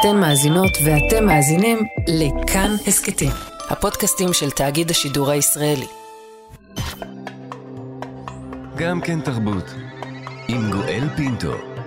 [0.00, 3.30] אתן מאזינות ואתם מאזינים לכאן הסכתים,
[3.70, 5.86] הפודקאסטים של תאגיד השידור הישראלי.
[8.76, 9.64] גם כן תרבות,
[10.48, 11.77] עם גואל פינטו.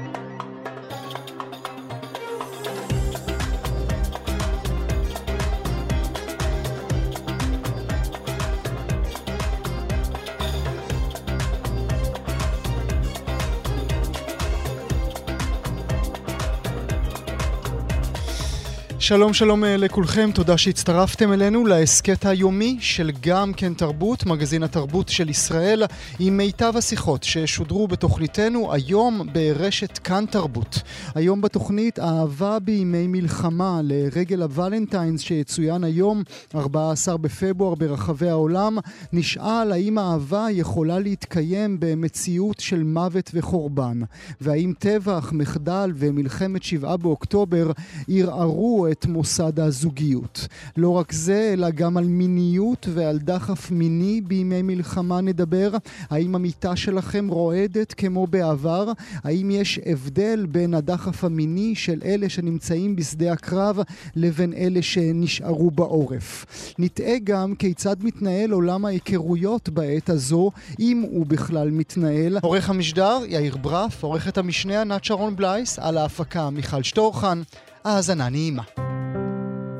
[19.11, 25.09] שלום שלום אה, לכולכם, תודה שהצטרפתם אלינו להסכת היומי של גם כן תרבות, מגזין התרבות
[25.09, 25.83] של ישראל,
[26.19, 30.81] עם מיטב השיחות ששודרו בתוכניתנו היום ברשת כאן תרבות.
[31.15, 36.23] היום בתוכנית אהבה בימי מלחמה לרגל הוולנטיינס שיצוין היום,
[36.55, 38.77] 14 בפברואר ברחבי העולם,
[39.13, 44.01] נשאל האם אהבה יכולה להתקיים במציאות של מוות וחורבן,
[44.41, 47.71] והאם טבח, מחדל ומלחמת שבעה באוקטובר
[48.09, 50.47] ערערו את מוסד הזוגיות.
[50.77, 55.71] לא רק זה, אלא גם על מיניות ועל דחף מיני בימי מלחמה נדבר.
[56.09, 58.91] האם המיטה שלכם רועדת כמו בעבר?
[59.23, 63.79] האם יש הבדל בין הדחף המיני של אלה שנמצאים בשדה הקרב
[64.15, 66.45] לבין אלה שנשארו בעורף?
[66.79, 72.37] נתאה גם כיצד מתנהל עולם ההיכרויות בעת הזו, אם הוא בכלל מתנהל.
[72.41, 77.41] עורך המשדר יאיר ברף, עורכת המשנה ענת שרון בלייס, על ההפקה מיכל שטורחן.
[77.83, 78.90] האזנה נעימה.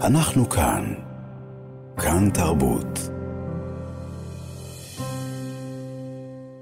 [0.04, 0.94] אנחנו כאן.
[1.98, 3.00] כאן תרבות.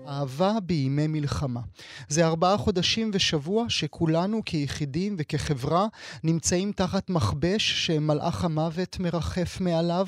[0.08, 1.60] אהבה בימי מלחמה.
[2.08, 5.88] זה ארבעה חודשים ושבוע שכולנו כיחידים וכחברה
[6.24, 10.08] נמצאים תחת מכבש שמלאך המוות מרחף מעליו.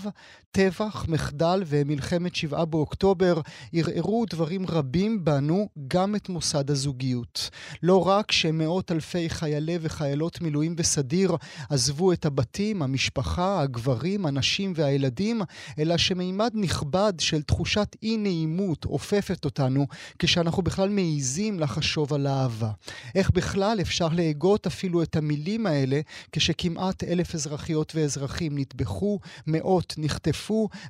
[0.54, 3.42] טבח, מחדל ומלחמת שבעה באוקטובר
[3.74, 7.50] ערערו דברים רבים בנו, גם את מוסד הזוגיות.
[7.84, 11.36] לא רק שמאות אלפי חיילי וחיילות מילואים וסדיר
[11.70, 15.42] עזבו את הבתים, המשפחה, הגברים, הנשים והילדים,
[15.80, 19.88] אלא שמימד נכבד של תחושת אי נעימות אופפת אותנו
[20.20, 22.72] כשאנחנו בכלל מעיזים לחשוב על אהבה.
[23.16, 26.02] איך בכלל אפשר להגות אפילו את המילים האלה
[26.32, 30.41] כשכמעט אלף אזרחיות ואזרחים נטבחו, מאות נחטפו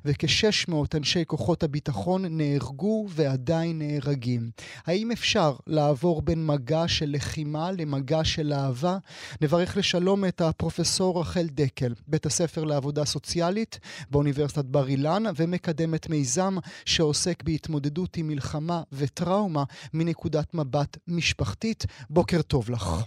[0.04, 4.50] וכ-600 אנשי כוחות הביטחון נהרגו ועדיין נהרגים.
[4.86, 8.98] האם אפשר לעבור בין מגע של לחימה למגע של אהבה?
[9.40, 13.78] נברך לשלום את הפרופסור רחל דקל, בית הספר לעבודה סוציאלית
[14.10, 19.64] באוניברסיטת בר אילן ומקדמת מיזם שעוסק בהתמודדות עם מלחמה וטראומה
[19.94, 21.86] מנקודת מבט משפחתית.
[22.10, 23.04] בוקר טוב לך.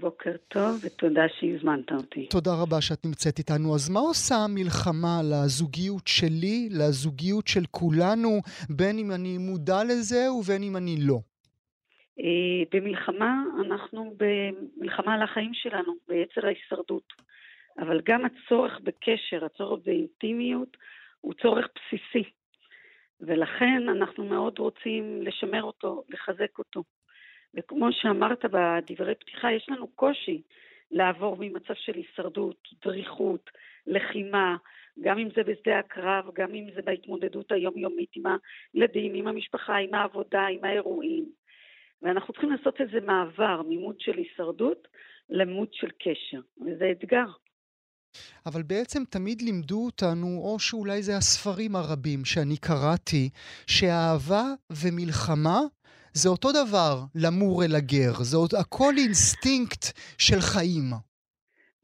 [0.00, 2.26] בוקר טוב ותודה שהזמנת אותי.
[2.26, 3.74] תודה רבה שאת נמצאת איתנו.
[3.74, 8.40] אז מה עושה המלחמה לזוגיות שלי, לזוגיות של כולנו,
[8.70, 11.18] בין אם אני מודע לזה ובין אם אני לא?
[12.20, 17.12] אה, במלחמה, אנחנו במלחמה על החיים שלנו, ביצר ההישרדות.
[17.78, 20.76] אבל גם הצורך בקשר, הצורך באינטימיות,
[21.20, 22.30] הוא צורך בסיסי.
[23.20, 26.82] ולכן אנחנו מאוד רוצים לשמר אותו, לחזק אותו.
[27.54, 30.42] וכמו שאמרת בדברי פתיחה, יש לנו קושי
[30.90, 33.50] לעבור ממצב של הישרדות, דריכות,
[33.86, 34.56] לחימה,
[35.00, 38.22] גם אם זה בשדה הקרב, גם אם זה בהתמודדות היומיומית עם
[38.74, 41.24] הילדים, עם המשפחה, עם העבודה, עם האירועים.
[42.02, 44.88] ואנחנו צריכים לעשות איזה מעבר ממוד של הישרדות
[45.30, 47.26] למוד של קשר, וזה אתגר.
[48.46, 53.30] אבל בעצם תמיד לימדו אותנו, או שאולי זה הספרים הרבים שאני קראתי,
[53.66, 55.60] שאהבה ומלחמה
[56.22, 58.12] זה אותו דבר, למור אל הגר.
[58.30, 59.82] זה עוד הכל אינסטינקט
[60.18, 60.88] של חיים.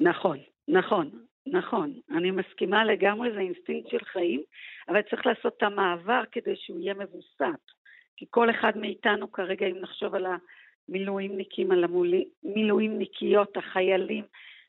[0.01, 0.39] נכון,
[0.69, 1.11] נכון,
[1.47, 1.93] נכון.
[2.17, 4.43] אני מסכימה לגמרי, זה אינסטינקט של חיים,
[4.89, 7.63] אבל צריך לעשות את המעבר כדי שהוא יהיה מווסת.
[8.17, 10.27] כי כל אחד מאיתנו כרגע, אם נחשוב על
[10.89, 14.25] המילואימניקים, על המילואימניקיות, החיילים,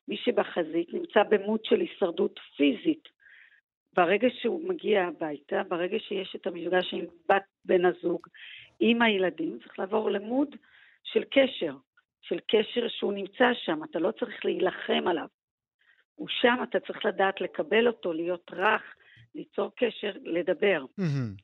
[0.07, 3.13] מי שבחזית נמצא ב mode של הישרדות פיזית.
[3.95, 8.27] ברגע שהוא מגיע הביתה, ברגע שיש את המפגש עם בת בן הזוג,
[8.85, 10.55] עם הילדים, צריך לעבור למוד
[11.03, 11.75] של קשר,
[12.21, 15.27] של קשר שהוא נמצא שם, אתה לא צריך להילחם עליו.
[16.15, 18.81] הוא שם, אתה צריך לדעת לקבל אותו, להיות רך,
[19.35, 20.85] ליצור קשר, לדבר.
[20.99, 21.41] Mm-hmm.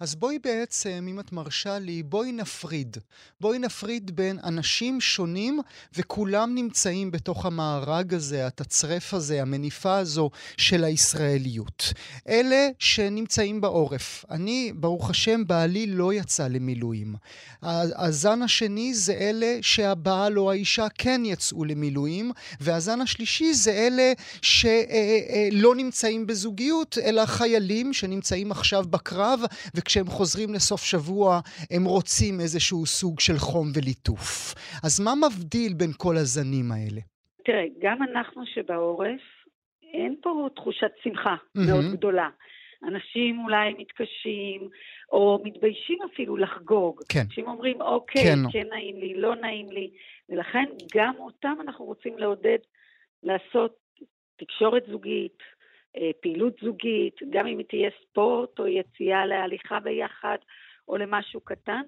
[0.00, 2.96] אז בואי בעצם, אם את מרשה לי, בואי נפריד.
[3.40, 5.60] בואי נפריד בין אנשים שונים,
[5.96, 11.92] וכולם נמצאים בתוך המארג הזה, התצרף הזה, המניפה הזו של הישראליות.
[12.28, 14.24] אלה שנמצאים בעורף.
[14.30, 17.14] אני, ברוך השם, בעלי לא יצא למילואים.
[17.62, 24.12] הזן השני זה אלה שהבעל או האישה כן יצאו למילואים, והזן השלישי זה אלה
[24.42, 29.40] שלא אה, אה, נמצאים בזוגיות, אלא חיילים שנמצאים עכשיו בקרב.
[29.78, 31.40] וכשהם חוזרים לסוף שבוע,
[31.70, 34.54] הם רוצים איזשהו סוג של חום וליטוף.
[34.84, 37.00] אז מה מבדיל בין כל הזנים האלה?
[37.44, 39.20] תראה, גם אנחנו שבעורף,
[39.94, 41.60] אין פה תחושת שמחה mm-hmm.
[41.70, 42.28] מאוד גדולה.
[42.88, 44.68] אנשים אולי מתקשים,
[45.12, 47.00] או מתביישים אפילו לחגוג.
[47.08, 47.20] כן.
[47.20, 48.38] אנשים אומרים, אוקיי, כן.
[48.52, 49.90] כן נעים לי, לא נעים לי,
[50.28, 50.64] ולכן
[50.94, 52.58] גם אותם אנחנו רוצים לעודד
[53.22, 53.76] לעשות
[54.36, 55.38] תקשורת זוגית,
[56.20, 60.38] פעילות זוגית, גם אם היא תהיה ספורט או יציאה להליכה ביחד
[60.88, 61.82] או למשהו קטן,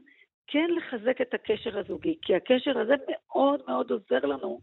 [0.46, 4.60] כן לחזק את הקשר הזוגי, כי הקשר הזה מאוד מאוד עוזר לנו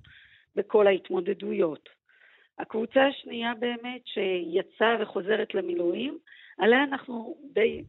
[0.56, 1.90] בכל ההתמודדויות.
[2.60, 6.18] הקבוצה השנייה באמת שיצאה וחוזרת למילואים,
[6.58, 7.84] עליה אנחנו די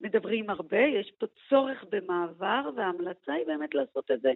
[0.00, 4.32] מדברים הרבה, יש פה צורך במעבר, וההמלצה היא באמת לעשות את זה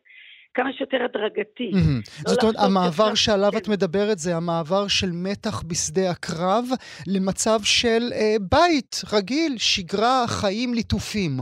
[0.55, 1.71] כמה שיותר הדרגתי.
[1.75, 2.25] Mm-hmm.
[2.27, 3.59] לא זאת אומרת, המעבר שעליו כן.
[3.59, 6.65] את מדברת זה המעבר של מתח בשדה הקרב
[7.07, 11.33] למצב של אה, בית רגיל, שגרה, חיים, ליטופים.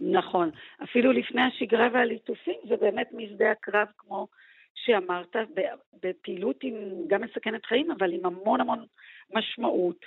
[0.00, 0.50] נכון.
[0.84, 4.28] אפילו לפני השגרה והליטופים זה באמת משדה הקרב כמו
[4.74, 5.36] שאמרת,
[6.02, 6.74] בפעילות עם,
[7.08, 8.84] גם מסכנת חיים, אבל עם המון המון
[9.34, 10.04] משמעות,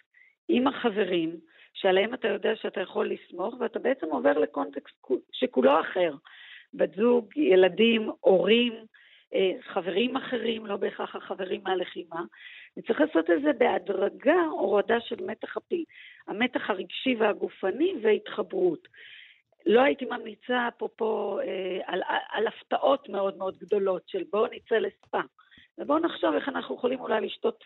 [0.47, 1.35] עם החברים,
[1.73, 4.95] שעליהם אתה יודע שאתה יכול לסמוך, ואתה בעצם עובר לקונטקסט
[5.31, 6.11] שכולו אחר.
[6.77, 8.73] בת זוג, ילדים, הורים,
[9.33, 12.21] אה, חברים אחרים, לא בהכרח החברים מהלחימה.
[12.77, 15.83] וצריך לעשות את זה בהדרגה, הורדה של מתח הפי,
[16.27, 18.87] המתח הרגשי והגופני והתחברות.
[19.65, 22.01] לא הייתי ממליצה אפרופו אה, על,
[22.31, 25.21] על הפתעות מאוד מאוד גדולות של בואו נצא לספא,
[25.77, 27.63] ובואו נחשוב איך אנחנו יכולים אולי לשתות,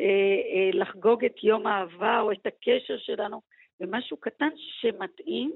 [0.00, 3.40] אה, לחגוג את יום האהבה או את הקשר שלנו
[3.80, 5.52] במשהו קטן שמתאים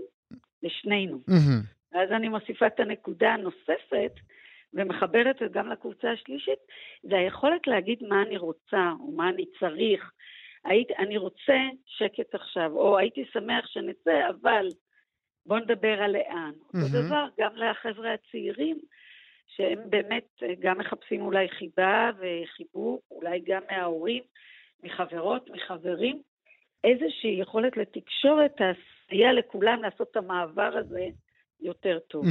[0.62, 1.18] לשנינו.
[1.30, 1.77] Mm-hmm.
[1.92, 4.12] ואז אני מוסיפה את הנקודה הנוספת,
[4.74, 6.58] ומחברת את גם לקבוצה השלישית,
[7.02, 10.12] זה היכולת להגיד מה אני רוצה, או מה אני צריך.
[10.64, 14.68] היית, אני רוצה שקט עכשיו, או הייתי שמח שנצא, אבל
[15.46, 16.52] בואו נדבר על לאן.
[16.52, 16.78] Mm-hmm.
[16.78, 18.78] אותו דבר גם לחבר'ה הצעירים,
[19.46, 24.22] שהם באמת גם מחפשים אולי חיבה וחיבוק, אולי גם מההורים,
[24.82, 26.22] מחברות, מחברים,
[26.84, 31.06] איזושהי יכולת לתקשורת תסייע לכולם לעשות את המעבר הזה
[31.60, 32.24] יותר טוב.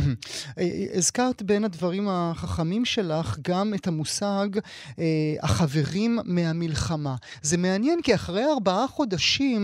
[0.59, 0.63] אה,
[0.97, 4.49] הזכרת בין הדברים החכמים שלך גם את המושג
[4.99, 5.03] אה,
[5.43, 7.15] החברים מהמלחמה.
[7.41, 9.61] זה מעניין כי אחרי ארבעה חודשים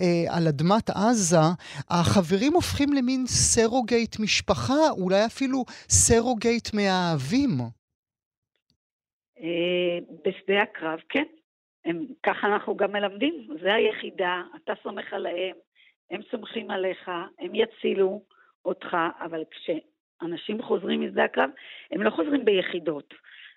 [0.00, 1.46] אה, על אדמת עזה,
[1.90, 7.50] החברים הופכים למין סרוגייט משפחה, אולי אפילו סרוגייט מהאהבים.
[9.40, 11.24] אה, בשדה הקרב, כן.
[11.84, 15.56] הם, ככה אנחנו גם מלמדים, זה היחידה, אתה סומך עליהם,
[16.10, 18.33] הם סומכים עליך, הם יצילו.
[18.64, 21.50] אותך, אבל כשאנשים חוזרים משדה הקרב,
[21.90, 23.14] הם לא חוזרים ביחידות.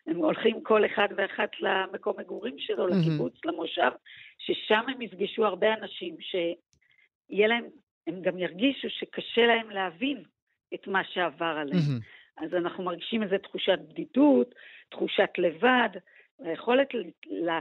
[0.07, 2.95] הם הולכים כל אחד ואחת למקום מגורים שלו, mm-hmm.
[2.95, 3.91] לקיבוץ, למושב,
[4.37, 7.65] ששם הם יפגשו הרבה אנשים, שיהיה להם,
[8.07, 10.23] הם גם ירגישו שקשה להם להבין
[10.73, 11.79] את מה שעבר עליהם.
[11.79, 12.43] Mm-hmm.
[12.45, 14.55] אז אנחנו מרגישים איזו תחושת בדידות,
[14.89, 15.89] תחושת לבד,
[16.39, 16.87] היכולת
[17.25, 17.59] לה,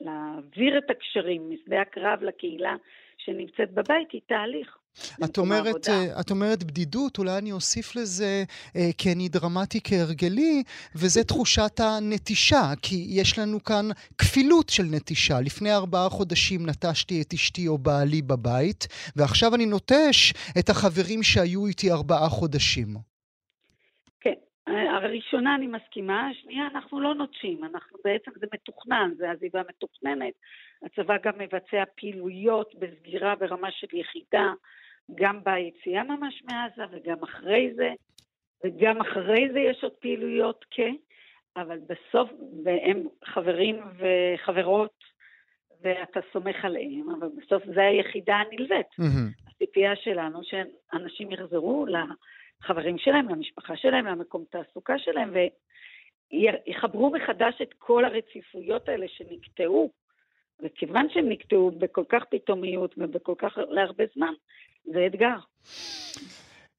[0.00, 2.76] להעביר את הקשרים משדה הקרב לקהילה
[3.18, 4.78] שנמצאת בבית היא תהליך.
[5.24, 8.44] את אומרת, אה, את אומרת בדידות, אולי אני אוסיף לזה,
[8.76, 10.62] אה, כי אני דרמטי כהרגלי,
[10.94, 13.84] וזה תחושת הנטישה, כי יש לנו כאן
[14.18, 15.40] כפילות של נטישה.
[15.40, 21.66] לפני ארבעה חודשים נטשתי את אשתי או בעלי בבית, ועכשיו אני נוטש את החברים שהיו
[21.66, 22.88] איתי ארבעה חודשים.
[24.20, 24.34] כן,
[24.66, 30.34] הראשונה אני מסכימה, השנייה אנחנו לא נוטשים, אנחנו בעצם, זה מתוכנן, זה עזיבה מתוכננת.
[30.82, 34.52] הצבא גם מבצע פעילויות בסגירה ברמה של יחידה.
[35.14, 37.92] גם ביציאה ממש מעזה וגם אחרי זה,
[38.64, 40.80] וגם אחרי זה יש עוד פעילויות כ...
[41.56, 42.30] אבל בסוף,
[42.64, 45.04] והם חברים וחברות,
[45.82, 48.86] ואתה סומך עליהם, אבל בסוף זו היחידה הנלווית.
[48.86, 49.50] Mm-hmm.
[49.50, 55.32] הציפייה שלנו שאנשים יחזרו לחברים שלהם, למשפחה שלהם, למקום תעסוקה שלהם,
[56.32, 59.90] ויחברו מחדש את כל הרציפויות האלה שנקטעו.
[60.62, 64.32] וכיוון שהם נקטעו בכל כך פתאומיות ובכל כך להרבה זמן,
[64.84, 65.36] זה אתגר.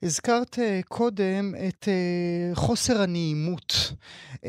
[0.03, 3.91] הזכרת uh, קודם את uh, חוסר הנעימות,
[4.35, 4.39] uh,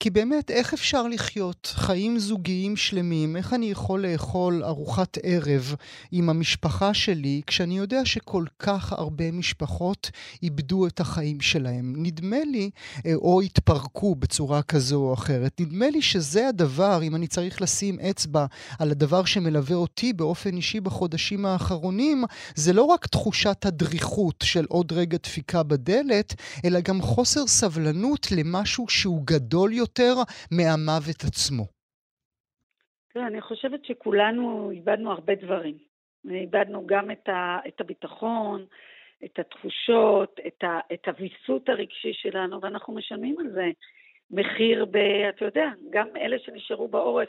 [0.00, 3.36] כי באמת, איך אפשר לחיות חיים זוגיים שלמים?
[3.36, 5.74] איך אני יכול לאכול ארוחת ערב
[6.12, 10.10] עם המשפחה שלי, כשאני יודע שכל כך הרבה משפחות
[10.42, 11.94] איבדו את החיים שלהם?
[11.96, 12.70] נדמה לי,
[13.14, 18.46] או התפרקו בצורה כזו או אחרת, נדמה לי שזה הדבר, אם אני צריך לשים אצבע
[18.78, 24.92] על הדבר שמלווה אותי באופן אישי בחודשים האחרונים, זה לא רק תחושת הדריכות של עוד
[24.92, 26.28] רגע דפיקה בדלת,
[26.64, 30.14] אלא גם חוסר סבלנות למשהו שהוא גדול יותר
[30.56, 31.64] מהמוות עצמו.
[33.12, 35.78] תראה, אני חושבת שכולנו איבדנו הרבה דברים.
[36.30, 38.64] איבדנו גם את, ה, את הביטחון,
[39.24, 43.66] את התחושות, את, ה, את הוויסות הרגשי שלנו, ואנחנו משלמים על זה
[44.30, 44.96] מחיר ב...
[45.28, 47.28] אתה יודע, גם אלה שנשארו בעורף,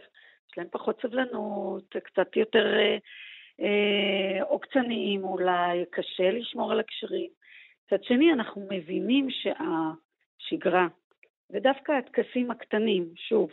[0.51, 2.65] יש להם פחות סבלנות, קצת יותר
[3.61, 7.29] אה, עוקצניים אולי, קשה לשמור על הקשרים.
[7.85, 10.87] מצד שני, אנחנו מבינים שהשגרה,
[11.49, 13.51] ודווקא הטקסים הקטנים, שוב,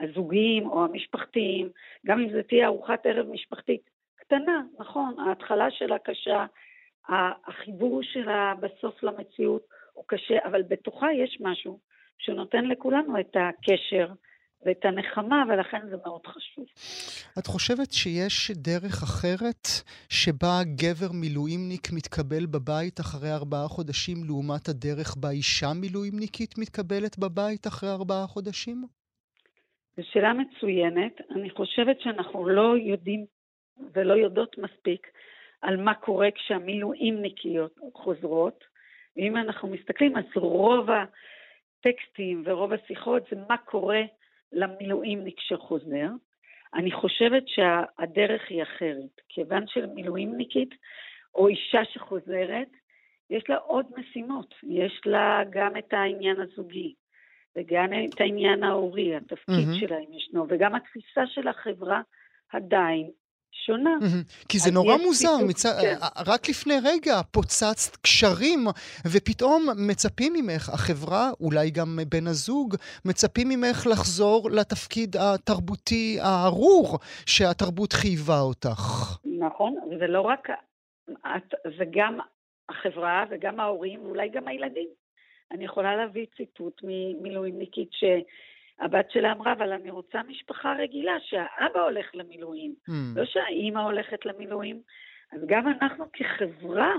[0.00, 1.68] הזוגיים או המשפחתיים,
[2.06, 6.46] גם אם זה תהיה ארוחת ערב משפחתית קטנה, נכון, ההתחלה שלה קשה,
[7.46, 11.78] החיבור שלה בסוף למציאות הוא קשה, אבל בתוכה יש משהו
[12.18, 14.08] שנותן לכולנו את הקשר
[14.66, 16.64] ואת הנחמה, ולכן זה מאוד חשוב.
[17.38, 19.66] את חושבת שיש דרך אחרת
[20.08, 27.66] שבה גבר מילואימניק מתקבל בבית אחרי ארבעה חודשים, לעומת הדרך בה אישה מילואימניקית מתקבלת בבית
[27.66, 28.84] אחרי ארבעה חודשים?
[29.96, 31.12] זו שאלה מצוינת.
[31.30, 33.24] אני חושבת שאנחנו לא יודעים
[33.94, 35.06] ולא יודעות מספיק
[35.62, 38.64] על מה קורה כשהמילואימניקיות חוזרות.
[39.16, 44.02] ואם אנחנו מסתכלים, אז רוב הטקסטים ורוב השיחות זה מה קורה
[44.52, 46.08] למילואימניק שחוזר.
[46.74, 49.20] אני חושבת שהדרך היא אחרת.
[49.28, 50.74] כיוון שלמילואימניקית
[51.34, 52.68] או אישה שחוזרת,
[53.30, 54.54] יש לה עוד משימות.
[54.62, 56.94] יש לה גם את העניין הזוגי,
[57.56, 59.80] וגם את העניין ההורי, התפקיד mm-hmm.
[59.80, 62.00] שלהם ישנו, וגם התפיסה של החברה
[62.52, 63.10] עדיין
[63.64, 63.90] שונה.
[64.48, 65.66] כי זה נורא מוזר, מצ...
[65.66, 65.96] כן.
[66.26, 68.64] רק לפני רגע פוצצת קשרים,
[69.12, 77.92] ופתאום מצפים ממך, החברה, אולי גם בן הזוג, מצפים ממך לחזור לתפקיד התרבותי הארור שהתרבות
[77.92, 79.16] חייבה אותך.
[79.38, 80.48] נכון, זה לא רק,
[81.64, 82.18] זה גם
[82.68, 84.88] החברה וגם ההורים, ואולי גם הילדים.
[85.52, 88.04] אני יכולה להביא ציטוט ממילואימניקית ש...
[88.80, 92.92] הבת שלה אמרה, אבל אני רוצה משפחה רגילה, שהאבא הולך למילואים, mm.
[93.16, 94.80] לא שהאימא הולכת למילואים.
[95.32, 96.92] אז גם אנחנו כחברה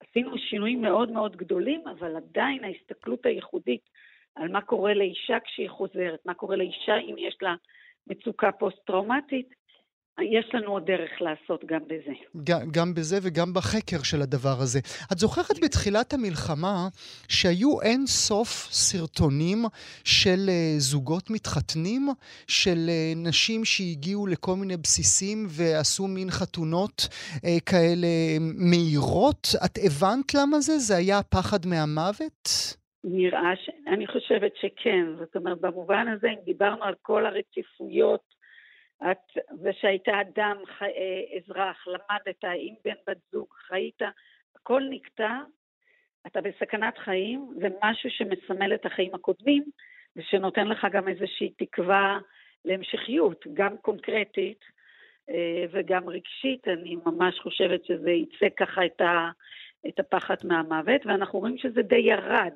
[0.00, 3.90] עשינו שינויים מאוד מאוד גדולים, אבל עדיין ההסתכלות הייחודית
[4.34, 7.54] על מה קורה לאישה כשהיא חוזרת, מה קורה לאישה אם יש לה
[8.06, 9.54] מצוקה פוסט-טראומטית,
[10.22, 12.12] יש לנו עוד דרך לעשות גם בזה.
[12.44, 14.78] גם, גם בזה וגם בחקר של הדבר הזה.
[15.12, 16.88] את זוכרת בתחילת המלחמה
[17.28, 19.58] שהיו אין סוף סרטונים
[20.04, 22.08] של uh, זוגות מתחתנים,
[22.48, 28.06] של uh, נשים שהגיעו לכל מיני בסיסים ועשו מין חתונות uh, כאלה
[28.70, 29.48] מהירות?
[29.64, 30.78] את הבנת למה זה?
[30.78, 32.48] זה היה פחד מהמוות?
[33.04, 33.70] נראה ש...
[33.86, 35.04] אני חושבת שכן.
[35.18, 38.37] זאת אומרת, במובן הזה, אם דיברנו על כל הרציפויות,
[39.02, 44.02] את, ושהיית אדם, ח, אה, אזרח, למדת, עם בן בת זוג, חיית,
[44.56, 45.38] הכל נקטע,
[46.26, 49.64] אתה בסכנת חיים, זה משהו שמסמל את החיים הקודמים,
[50.16, 52.18] ושנותן לך גם איזושהי תקווה
[52.64, 54.64] להמשכיות, גם קונקרטית
[55.30, 56.68] אה, וגם רגשית.
[56.68, 59.30] אני ממש חושבת שזה יצא ככה את, ה,
[59.88, 62.52] את הפחד מהמוות, ואנחנו רואים שזה די ירד.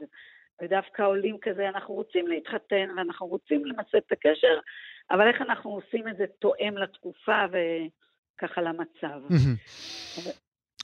[0.63, 4.61] ודווקא עולים כזה, אנחנו רוצים להתחתן ואנחנו רוצים למסד את הקשר,
[5.11, 9.21] אבל איך אנחנו עושים את זה תואם לתקופה וככה למצב.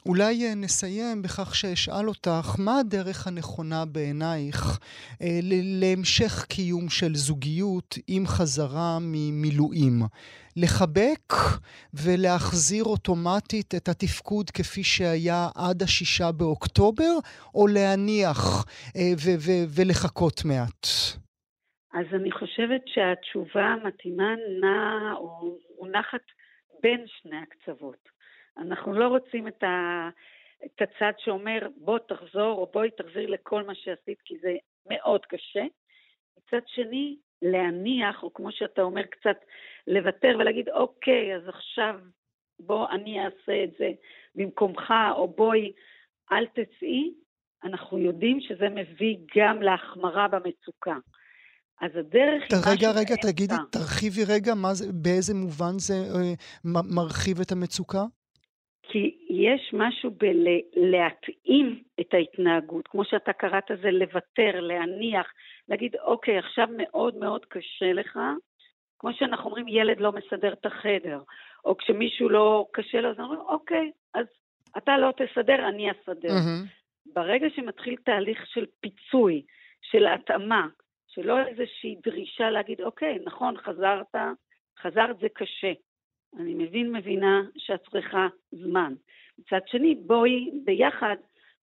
[0.06, 4.78] אולי אה, נסיים בכך שאשאל אותך, מה הדרך הנכונה בעינייך
[5.22, 10.02] אה, להמשך קיום של זוגיות עם חזרה ממילואים?
[10.56, 11.34] לחבק
[11.94, 17.12] ולהחזיר אוטומטית את התפקוד כפי שהיה עד השישה באוקטובר,
[17.54, 18.64] או להניח
[18.96, 19.12] אה,
[19.74, 20.86] ולחכות מעט?
[21.98, 26.22] אז אני חושבת שהתשובה המתאימה נעה או מונחת
[26.82, 28.08] בין שני הקצוות.
[28.56, 30.08] אנחנו לא רוצים את, ה,
[30.64, 35.64] את הצד שאומר בוא תחזור או בואי תחזיר לכל מה שעשית כי זה מאוד קשה.
[36.38, 39.36] מצד שני, להניח, או כמו שאתה אומר, קצת
[39.86, 42.00] לוותר ולהגיד, אוקיי, אז עכשיו
[42.60, 43.90] בוא אני אעשה את זה
[44.34, 45.72] במקומך, או בואי
[46.32, 47.14] אל תצאי,
[47.64, 50.96] אנחנו יודעים שזה מביא גם להחמרה במצוקה.
[51.80, 52.58] אז הדרך היא.
[52.72, 56.34] רגע, רגע, תגידי, תרחיבי רגע, מה זה, באיזה מובן זה אה,
[56.94, 58.04] מרחיב את המצוקה?
[58.82, 65.26] כי יש משהו בלהתאים את ההתנהגות, כמו שאתה קראת זה לוותר, להניח,
[65.68, 68.18] להגיד, אוקיי, עכשיו מאוד מאוד קשה לך,
[68.98, 71.20] כמו שאנחנו אומרים, ילד לא מסדר את החדר,
[71.64, 74.26] או כשמישהו לא קשה לו, אז אומרים, אוקיי, אז
[74.76, 76.28] אתה לא תסדר, אני אסדר.
[76.28, 77.12] Mm-hmm.
[77.14, 79.42] ברגע שמתחיל תהליך של פיצוי,
[79.82, 80.66] של התאמה,
[81.20, 84.14] שלא איזושהי דרישה להגיד, אוקיי, נכון, חזרת,
[84.78, 85.72] חזרת זה קשה.
[86.38, 88.94] אני מבין, מבינה שאת צריכה זמן.
[89.38, 91.16] מצד שני, בואי ביחד,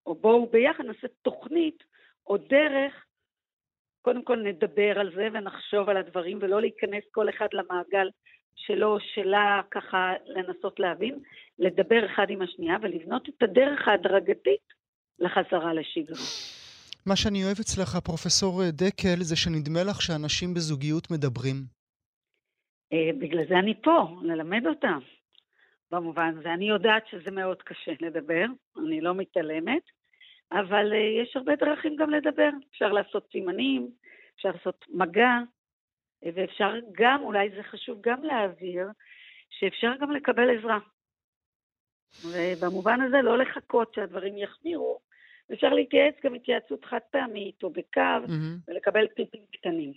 [0.06, 1.84] או בואו ביחד נעשה תוכנית
[2.28, 3.06] או דרך,
[4.02, 8.10] קודם כל נדבר על זה ונחשוב על הדברים, ולא להיכנס כל אחד למעגל
[8.56, 11.20] שלו או שלה, ככה לנסות להבין,
[11.60, 14.74] לדבר אחד עם השנייה ולבנות את הדרך ההדרגתית
[15.20, 16.55] לחזרה לשגרה.
[17.08, 21.56] מה שאני אוהב אצלך, פרופסור דקל, זה שנדמה לך שאנשים בזוגיות מדברים.
[22.94, 25.00] אה, בגלל זה אני פה, ללמד אותם.
[25.92, 26.54] במובן הזה.
[26.54, 28.46] אני יודעת שזה מאוד קשה לדבר,
[28.78, 29.84] אני לא מתעלמת,
[30.52, 32.50] אבל אה, יש הרבה דרכים גם לדבר.
[32.72, 33.90] אפשר לעשות סימנים,
[34.36, 35.32] אפשר לעשות מגע,
[36.26, 38.88] אה, ואפשר גם, אולי זה חשוב גם להעביר,
[39.50, 40.80] שאפשר גם לקבל עזרה.
[42.26, 45.00] ובמובן הזה לא לחכות שהדברים יחמירו,
[45.54, 48.68] אפשר להתייעץ גם התייעצות חד פעמית או בקו, mm-hmm.
[48.68, 49.94] ולקבל טיפים קטנים.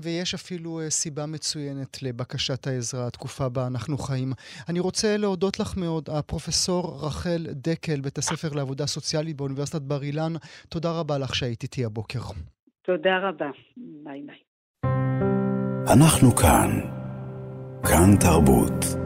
[0.00, 4.32] ויש אפילו uh, סיבה מצוינת לבקשת העזרה, התקופה בה אנחנו חיים.
[4.68, 10.32] אני רוצה להודות לך מאוד, הפרופסור רחל דקל, בית הספר לעבודה סוציאלית באוניברסיטת בר אילן.
[10.68, 12.20] תודה רבה לך שהיית איתי הבוקר.
[12.82, 13.50] תודה רבה.
[13.76, 14.36] ביי ביי.
[15.92, 16.70] אנחנו כאן.
[17.82, 19.05] כאן תרבות.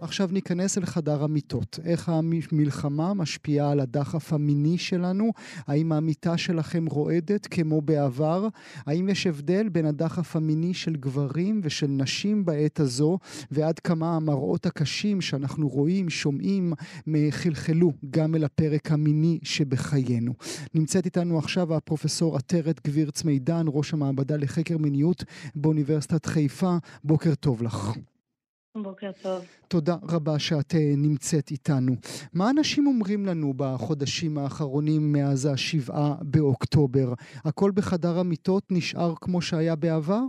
[0.00, 1.78] עכשיו ניכנס אל חדר המיטות.
[1.84, 5.32] איך המלחמה משפיעה על הדחף המיני שלנו?
[5.66, 8.48] האם המיטה שלכם רועדת כמו בעבר?
[8.86, 13.18] האם יש הבדל בין הדחף המיני של גברים ושל נשים בעת הזו,
[13.50, 16.72] ועד כמה המראות הקשים שאנחנו רואים, שומעים,
[17.30, 20.32] חלחלו גם אל הפרק המיני שבחיינו?
[20.74, 26.76] נמצאת איתנו עכשיו הפרופסור עטרת גבירץ מידן, ראש המעבדה לחקר מיניות באוניברסיטת חיפה.
[27.04, 27.92] בוקר טוב לך.
[28.76, 29.44] בוקר טוב.
[29.68, 31.92] תודה רבה שאת אה, נמצאת איתנו.
[32.34, 37.08] מה אנשים אומרים לנו בחודשים האחרונים מאז השבעה באוקטובר?
[37.44, 40.22] הכל בחדר המיטות נשאר כמו שהיה בעבר?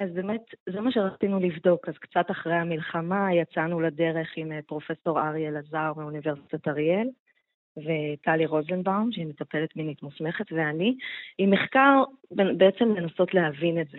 [0.00, 1.88] אז באמת, זה מה שרצינו לבדוק.
[1.88, 7.08] אז קצת אחרי המלחמה יצאנו לדרך עם אה, פרופסור אריה אלעזר מאוניברסיטת אריאל,
[7.76, 10.96] וטלי רוזנבאום, שהיא מטפלת מינית מוסמכת, ואני,
[11.38, 13.98] עם מחקר בעצם לנסות להבין את זה.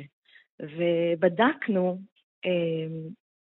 [0.62, 2.00] ובדקנו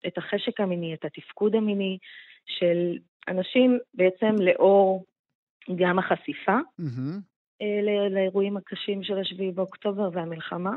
[0.07, 1.97] את החשק המיני, את התפקוד המיני
[2.45, 2.97] של
[3.27, 5.05] אנשים בעצם לאור
[5.75, 7.65] גם החשיפה mm-hmm.
[8.11, 10.75] לאירועים הקשים של השביעי באוקטובר והמלחמה,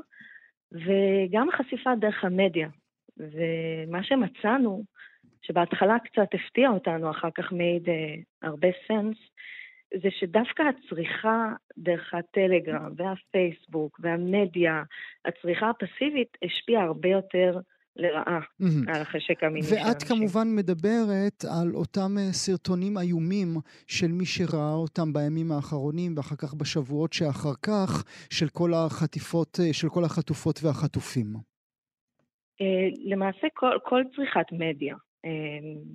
[0.72, 2.68] וגם החשיפה דרך המדיה.
[3.16, 4.85] ומה שמצאנו,
[5.42, 9.16] שבהתחלה קצת הפתיע אותנו, אחר כך made uh, הרבה סנס,
[10.02, 14.83] זה שדווקא הצריכה דרך הטלגרם והפייסבוק והמדיה,
[15.24, 17.59] הצריכה הפסיבית השפיעה הרבה יותר
[17.98, 18.94] לרעה mm-hmm.
[18.94, 19.88] על החשק המיני של אנשים.
[19.88, 23.48] ואת כמובן מדברת על אותם אה, סרטונים איומים
[23.87, 29.72] של מי שראה אותם בימים האחרונים, ואחר כך בשבועות שאחר כך, של כל החטיפות, אה,
[29.72, 31.26] של כל החטופות והחטופים.
[32.61, 34.96] אה, למעשה כל, כל צריכת מדיה,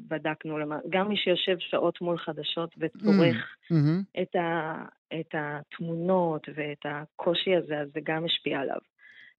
[0.07, 0.57] בדקנו,
[0.89, 4.21] גם מי שיושב שעות מול חדשות וצורך mm-hmm.
[4.21, 4.75] את, ה,
[5.19, 8.77] את התמונות ואת הקושי הזה, אז זה גם השפיע עליו.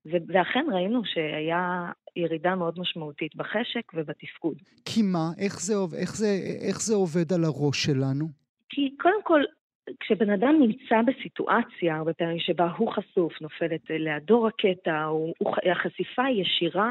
[0.07, 4.57] ואכן ראינו שהיה ירידה מאוד משמעותית בחשק ובתפקוד.
[4.85, 5.29] כי מה?
[5.39, 6.27] איך זה, איך זה,
[6.69, 8.27] איך זה עובד על הראש שלנו?
[8.69, 9.41] כי קודם כל,
[10.01, 16.25] כשבן אדם נמצא בסיטואציה, הרבה פעמים שבה הוא חשוף, נופלת לידו רקטה, הוא, הוא, החשיפה
[16.25, 16.91] היא ישירה,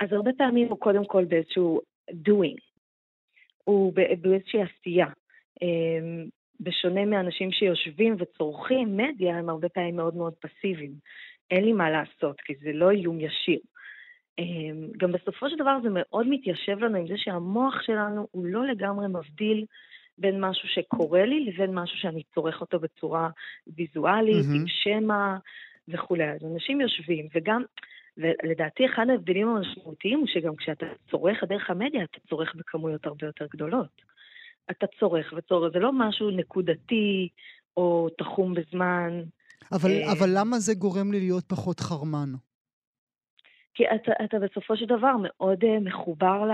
[0.00, 2.60] אז הרבה פעמים הוא קודם כל באיזשהו doing,
[3.64, 5.06] הוא באיזושהי עשייה.
[5.62, 6.28] אמ,
[6.60, 10.92] בשונה מאנשים שיושבים וצורכים מדיה, הם הרבה פעמים מאוד מאוד פסיביים.
[11.50, 13.58] אין לי מה לעשות, כי זה לא איום ישיר.
[14.38, 18.66] אמ, גם בסופו של דבר זה מאוד מתיישב לנו עם זה שהמוח שלנו הוא לא
[18.66, 19.64] לגמרי מבדיל
[20.18, 23.28] בין משהו שקורה לי לבין משהו שאני צורך אותו בצורה
[23.76, 24.56] ויזואלית, mm-hmm.
[24.56, 25.36] עם שמע
[25.88, 26.30] וכולי.
[26.30, 27.62] אז אנשים יושבים, וגם,
[28.16, 33.46] ולדעתי אחד ההבדלים המשמעותיים הוא שגם כשאתה צורך דרך המדיה, אתה צורך בכמויות הרבה יותר
[33.52, 34.02] גדולות.
[34.70, 37.28] אתה צורך וצורך, זה לא משהו נקודתי
[37.76, 39.22] או תחום בזמן.
[39.72, 42.32] אבל, אה, אבל למה זה גורם לי להיות פחות חרמן?
[43.74, 46.52] כי אתה, אתה בסופו של דבר מאוד אה, מחובר, ל,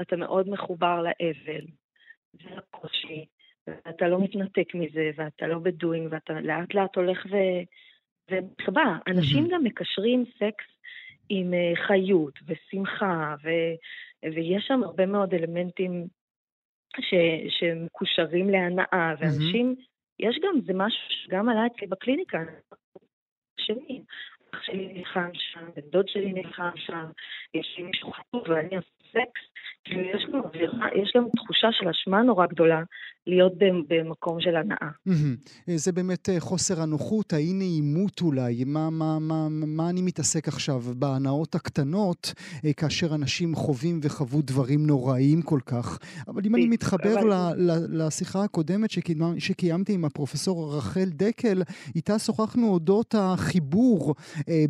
[0.00, 1.66] אתה מאוד מחובר לאבל
[2.34, 3.24] ולקושי,
[3.66, 7.36] ואתה לא מתנתק מזה, ואתה לא בדוינג, ואתה לאט לאט הולך ו...
[8.30, 8.96] ונחבא.
[9.06, 10.64] אנשים גם מקשרים סקס
[11.28, 13.48] עם אה, חיות ושמחה, ו...
[14.34, 16.06] ויש שם הרבה מאוד אלמנטים
[17.00, 17.14] ש...
[17.48, 19.91] שמקושרים להנאה, ואנשים, mm-hmm.
[20.18, 22.38] יש גם, זה משהו שגם עלה אצלי בקליניקה,
[23.60, 24.02] שני,
[24.54, 27.04] אח שלי נלחם שם, בן דוד שלי נלחם שם,
[27.54, 29.42] יש לי מישהו חטוף ואני עושה סקס,
[29.84, 30.40] כאילו יש גם
[31.02, 32.82] יש גם תחושה של אשמה נורא גדולה
[33.26, 33.52] להיות
[33.88, 34.90] במקום של הנאה.
[35.76, 40.80] זה באמת אה, חוסר הנוחות, האי נעימות אולי, מה, מה, מה, מה אני מתעסק עכשיו
[40.96, 42.32] בהנאות הקטנות,
[42.64, 45.98] אה, כאשר אנשים חווים וחוו דברים נוראיים כל כך.
[46.28, 47.52] אבל אם אני מתחבר אבל...
[47.88, 48.90] לשיחה הקודמת
[49.38, 51.62] שקיימתי עם הפרופסור רחל דקל,
[51.94, 54.14] איתה שוחחנו אודות החיבור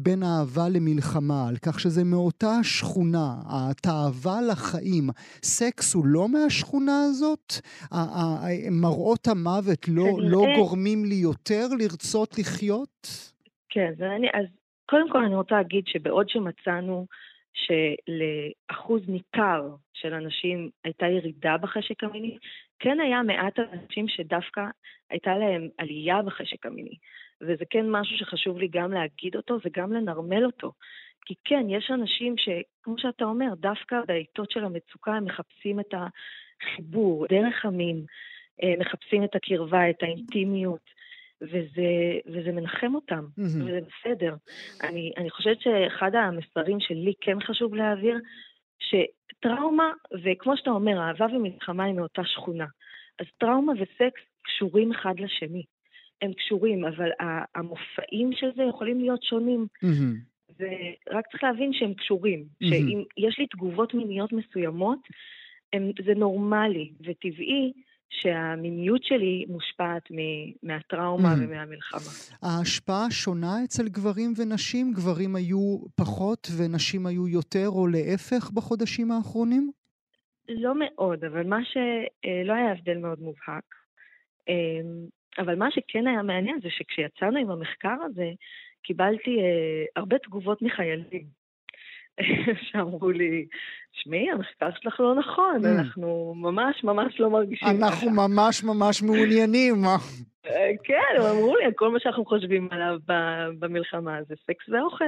[0.00, 5.04] בין אהבה למלחמה, על כך שזה מאותה שכונה, התאווה לחיים.
[5.42, 7.52] סקס הוא לא מהשכונה הזאת?
[8.70, 13.06] מראות המוות לא, לא גורמים לי יותר לרצות לחיות?
[13.68, 14.46] כן, ואני, אז
[14.86, 17.06] קודם כל אני רוצה להגיד שבעוד שמצאנו
[17.52, 22.38] שלאחוז ניכר של אנשים הייתה ירידה בחשק המיני,
[22.78, 24.60] כן היה מעט אנשים שדווקא
[25.10, 26.96] הייתה להם עלייה בחשק המיני.
[27.42, 30.72] וזה כן משהו שחשוב לי גם להגיד אותו וגם לנרמל אותו.
[31.26, 37.26] כי כן, יש אנשים שכמו שאתה אומר, דווקא בעיתות של המצוקה הם מחפשים את החיבור,
[37.26, 38.04] דרך המין,
[38.62, 41.02] אה, מחפשים את הקרבה, את האינטימיות.
[41.42, 43.62] וזה, וזה מנחם אותם, mm-hmm.
[43.64, 44.34] וזה בסדר.
[44.82, 48.18] אני, אני חושבת שאחד המסרים שלי כן חשוב להעביר,
[48.78, 49.90] שטראומה,
[50.24, 52.66] וכמו שאתה אומר, אהבה ומלחמה היא מאותה שכונה.
[53.20, 55.62] אז טראומה וסקס קשורים אחד לשני.
[56.22, 57.10] הם קשורים, אבל
[57.54, 59.66] המופעים של זה יכולים להיות שונים.
[59.84, 60.32] Mm-hmm.
[60.58, 62.40] ורק צריך להבין שהם קשורים.
[62.40, 62.68] Mm-hmm.
[62.68, 64.98] שאם יש לי תגובות מיניות מסוימות,
[65.72, 67.72] הם, זה נורמלי וטבעי
[68.10, 70.02] שהמיניות שלי מושפעת
[70.62, 71.36] מהטראומה mm.
[71.40, 72.10] ומהמלחמה.
[72.42, 74.92] ההשפעה שונה אצל גברים ונשים?
[74.92, 79.70] גברים היו פחות ונשים היו יותר, או להפך בחודשים האחרונים?
[80.48, 83.74] לא מאוד, אבל מה שלא היה הבדל מאוד מובהק.
[85.38, 88.30] אבל מה שכן היה מעניין זה שכשיצאנו עם המחקר הזה,
[88.82, 91.42] קיבלתי אה, הרבה תגובות מחיילים.
[92.70, 93.46] שאמרו לי,
[93.92, 95.68] שמעי, המחקר שלך לא נכון, mm.
[95.68, 97.88] אנחנו ממש ממש לא מרגישים ככה.
[97.88, 99.84] אנחנו ממש ממש מעוניינים.
[100.46, 102.98] אה, כן, הם אמרו לי, כל מה שאנחנו חושבים עליו
[103.58, 105.04] במלחמה זה סקס ואוכל.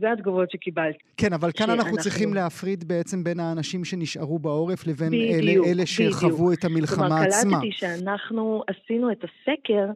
[0.00, 0.98] זה התגובות שקיבלתי.
[1.16, 6.52] כן, אבל כאן אנחנו צריכים להפריד בעצם בין האנשים שנשארו בעורף לבין אלה, אלה שחוו
[6.52, 7.40] את המלחמה עצמה.
[7.42, 9.86] כלומר, קלטתי שאנחנו עשינו את הסקר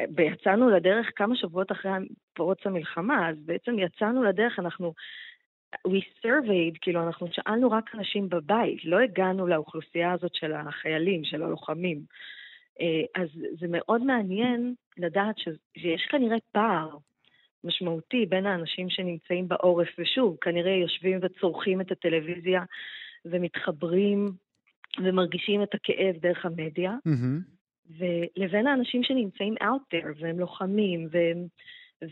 [0.00, 1.90] אה, ויצאנו לדרך כמה שבועות אחרי
[2.32, 4.94] פרוץ המלחמה, אז בעצם יצאנו לדרך, אנחנו
[5.88, 11.42] we surveyed, כאילו אנחנו שאלנו רק אנשים בבית, לא הגענו לאוכלוסייה הזאת של החיילים, של
[11.42, 12.00] הלוחמים.
[12.80, 13.28] אה, אז
[13.60, 15.34] זה מאוד מעניין לדעת
[15.78, 16.88] שיש כנראה פער
[17.64, 22.62] משמעותי בין האנשים שנמצאים בעורף, ושוב, כנראה יושבים וצורכים את הטלוויזיה
[23.24, 24.32] ומתחברים
[24.98, 27.98] ומרגישים את הכאב דרך המדיה, mm-hmm.
[27.98, 31.46] ולבין האנשים שנמצאים out there והם לוחמים והם,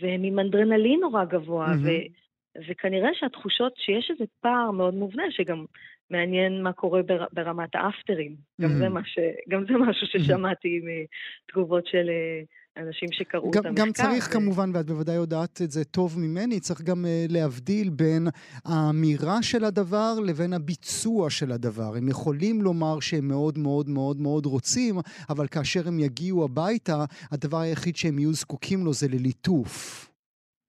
[0.01, 2.61] והם עם אנדרנלין נורא גבוה, mm-hmm.
[2.69, 5.65] וכנראה שהתחושות, שיש איזה פער מאוד מובנה, שגם
[6.11, 8.33] מעניין מה קורה בר, ברמת האפטרים.
[8.33, 8.63] Mm-hmm.
[8.63, 12.43] גם, זה ש, גם זה משהו ששמעתי מתגובות של אה,
[12.79, 13.85] אנשים שקראו גם, את המחקר.
[13.85, 14.33] גם צריך ו...
[14.33, 18.29] כמובן, ואת בוודאי יודעת את זה טוב ממני, צריך גם uh, להבדיל בין
[18.65, 21.97] האמירה של הדבר לבין הביצוע של הדבר.
[21.97, 24.95] הם יכולים לומר שהם מאוד מאוד מאוד מאוד רוצים,
[25.31, 30.09] אבל כאשר הם יגיעו הביתה, הדבר היחיד שהם יהיו זקוקים לו זה לליטוף.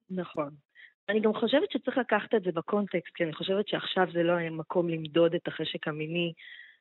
[0.10, 0.50] נכון.
[1.10, 4.50] אני גם חושבת שצריך לקחת את זה בקונטקסט, כי אני חושבת שעכשיו זה לא היה
[4.50, 6.34] מקום למדוד את החשק המיני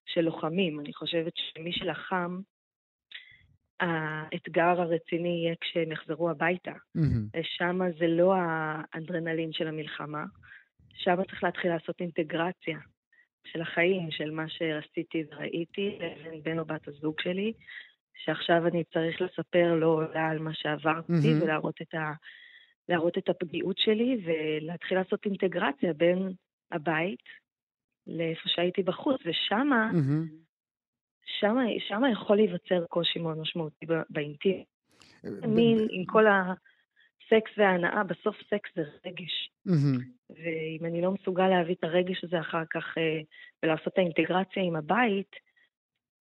[0.07, 0.81] של לוחמים.
[0.81, 2.41] אני חושבת שמי שלחם,
[3.81, 6.73] האתגר הרציני יהיה כשהם יחזרו הביתה.
[6.73, 7.43] Mm-hmm.
[7.43, 10.25] שם זה לא האנדרנלין של המלחמה,
[10.95, 12.79] שם צריך להתחיל לעשות אינטגרציה
[13.45, 17.53] של החיים, של מה שעשיתי וראיתי לבין בן או בת הזוג שלי,
[18.15, 21.43] שעכשיו אני צריך לספר לו על מה שעברתי mm-hmm.
[21.43, 22.13] ולהראות את ה...
[22.89, 26.33] להראות את הפגיעות שלי ולהתחיל לעשות אינטגרציה בין
[26.73, 27.23] הבית
[28.07, 30.48] לאיפה שהייתי בחוץ, ושמה, mm-hmm.
[31.89, 34.63] שמה יכול להיווצר קושי מאוד משמעותי באינטים.
[35.25, 39.51] אה, מין, עם כל הסקס וההנאה, בסוף סקס זה רגש.
[40.31, 43.21] ואם אני לא מסוגל להביא את הרגש הזה אחר כך אה,
[43.63, 45.37] ולעשות את האינטגרציה עם הבית,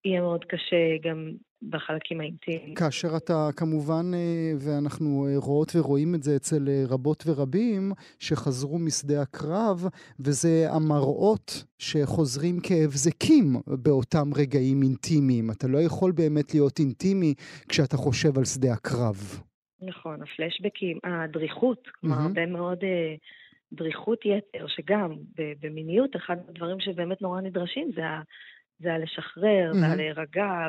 [0.04, 2.74] יהיה מאוד קשה גם בחלקים האינטימיים.
[2.74, 8.78] כאשר אתה כמובן, אה, ואנחנו אה, רואות ורואים את זה אצל אה, רבות ורבים, שחזרו
[8.78, 9.88] משדה הקרב,
[10.20, 15.50] וזה המראות שחוזרים כהבזקים באותם רגעים אינטימיים.
[15.50, 17.34] אתה לא יכול באמת להיות אינטימי
[17.68, 19.16] כשאתה חושב על שדה הקרב.
[19.80, 22.20] נכון, הפלשבקים, הדריכות, כלומר, mm-hmm.
[22.20, 22.78] הרבה מאוד...
[23.72, 25.14] דריכות יתר, שגם
[25.60, 28.22] במיניות, אחד הדברים שבאמת נורא נדרשים זה, ה,
[28.78, 29.82] זה הלשחרר, mm-hmm.
[29.82, 30.68] והלהירגע,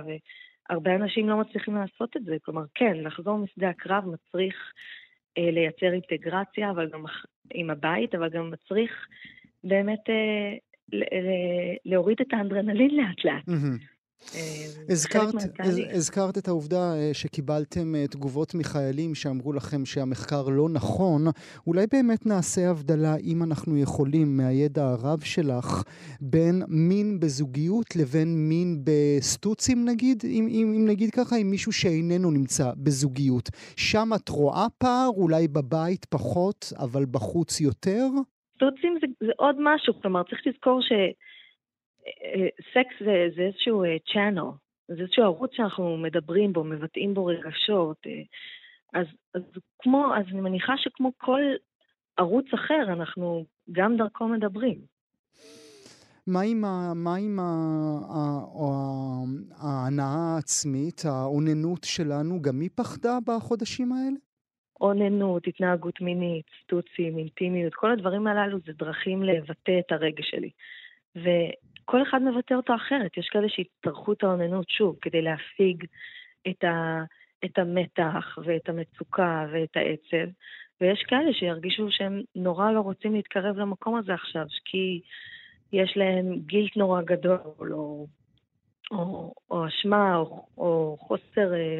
[0.69, 2.37] הרבה אנשים לא מצליחים לעשות את זה.
[2.41, 4.55] כלומר, כן, לחזור משדה הקרב מצריך
[5.37, 7.03] אה, לייצר אינטגרציה, אבל גם
[7.53, 9.07] עם הבית, אבל גם מצריך
[9.63, 10.55] באמת אה,
[11.85, 13.47] להוריד את האנדרנלין לאט לאט.
[13.49, 13.98] Mm-hmm.
[14.89, 21.21] הזכרת, הז, הזכרת את העובדה אה, שקיבלתם אה, תגובות מחיילים שאמרו לכם שהמחקר לא נכון.
[21.67, 25.83] אולי באמת נעשה הבדלה, אם אנחנו יכולים, מהידע הרב שלך,
[26.21, 32.31] בין מין בזוגיות לבין מין בסטוצים נגיד, אם, אם, אם נגיד ככה, עם מישהו שאיננו
[32.31, 33.49] נמצא בזוגיות.
[33.77, 38.07] שם את רואה פער, אולי בבית פחות, אבל בחוץ יותר?
[38.55, 40.91] סטוצים זה, זה עוד משהו, כלומר צריך לזכור ש...
[42.73, 44.51] סקס זה, זה איזשהו צ'אנל, אה,
[44.87, 47.97] זה איזשהו ערוץ שאנחנו מדברים בו, מבטאים בו רגשות.
[48.07, 48.21] אה,
[48.93, 49.41] אז, אז
[49.79, 51.41] כמו, אז אני מניחה שכמו כל
[52.17, 54.79] ערוץ אחר, אנחנו גם דרכו מדברים.
[56.27, 57.43] מה עם, ה, מה עם ה,
[58.09, 58.19] ה,
[58.59, 58.67] ה,
[59.57, 64.17] ההנאה העצמית, האוננות שלנו, גם היא פחדה בחודשים האלה?
[64.81, 70.49] אוננות, התנהגות מינית, סטוצים, אינטימיות, כל הדברים הללו זה דרכים לבטא את הרגש שלי.
[71.91, 73.17] כל אחד מבטא אותו אחרת.
[73.17, 75.85] יש כאלה שיצטרכו את האוננות שוב כדי להפיג
[76.47, 77.03] את, ה,
[77.45, 80.31] את המתח ואת המצוקה ואת העצב,
[80.81, 85.01] ויש כאלה שירגישו שהם נורא לא רוצים להתקרב למקום הזה עכשיו, כי
[85.73, 88.07] יש להם גילט נורא גדול, או,
[88.91, 91.79] או, או אשמה, או, או חוסר, אה,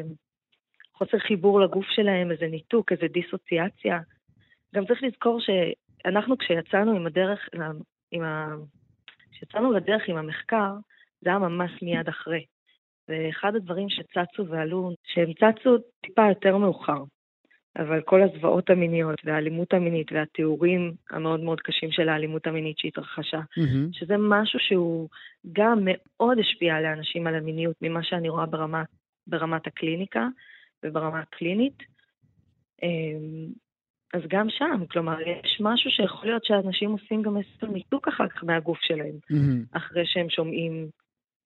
[0.92, 3.98] חוסר חיבור לגוף שלהם, איזה ניתוק, איזה דיסוציאציה.
[4.74, 7.48] גם צריך לזכור שאנחנו כשיצאנו עם הדרך,
[8.10, 8.22] עם.
[9.40, 10.72] כשיצאנו לדרך עם המחקר,
[11.20, 12.44] זה היה ממש מיד אחרי.
[13.08, 17.02] ואחד הדברים שצצו ועלו, שהם צצו טיפה יותר מאוחר,
[17.78, 23.92] אבל כל הזוועות המיניות והאלימות המינית והתיאורים המאוד מאוד קשים של האלימות המינית שהתרחשה, mm-hmm.
[23.92, 25.08] שזה משהו שהוא
[25.52, 28.82] גם מאוד השפיע על האנשים על המיניות ממה שאני רואה ברמה,
[29.26, 30.28] ברמת הקליניקה
[30.84, 31.82] וברמה הקלינית.
[34.14, 38.44] אז גם שם, כלומר, יש משהו שיכול להיות שאנשים עושים גם איזה ניתוק אחר כך
[38.44, 39.76] מהגוף שלהם, mm-hmm.
[39.76, 40.88] אחרי שהם שומעים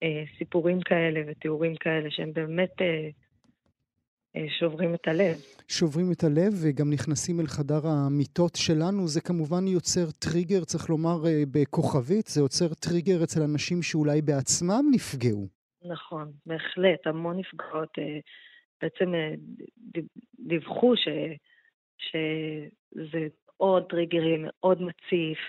[0.03, 3.09] אה, סיפורים כאלה ותיאורים כאלה, שהם באמת אה,
[4.35, 5.35] אה, שוברים את הלב.
[5.67, 9.07] שוברים את הלב וגם נכנסים אל חדר המיטות שלנו.
[9.07, 14.85] זה כמובן יוצר טריגר, צריך לומר אה, בכוכבית, זה יוצר טריגר אצל אנשים שאולי בעצמם
[14.91, 15.47] נפגעו.
[15.83, 18.19] נכון, בהחלט, המון נפגעות אה,
[18.81, 19.33] בעצם אה,
[20.39, 21.07] דיווחו ש...
[21.97, 23.27] שזה
[23.57, 25.39] עוד טריגרים, מאוד מציף,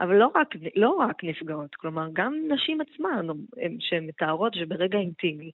[0.00, 3.26] אבל לא רק, לא רק נפגעות, כלומר גם נשים עצמן
[3.78, 5.50] שהן מתארות שברגע אינטימי,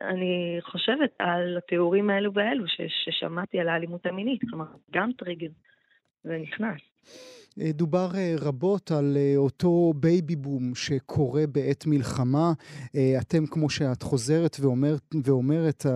[0.00, 5.50] אני חושבת על התיאורים האלו והאלו ששמעתי על האלימות המינית, כלומר גם טריגר,
[6.24, 6.80] זה נכנס.
[7.60, 12.52] אה, דובר אה, רבות על אה, אותו בייבי בום שקורה בעת מלחמה.
[13.20, 15.86] אתם, כמו שאת חוזרת ואומר, ואומרת,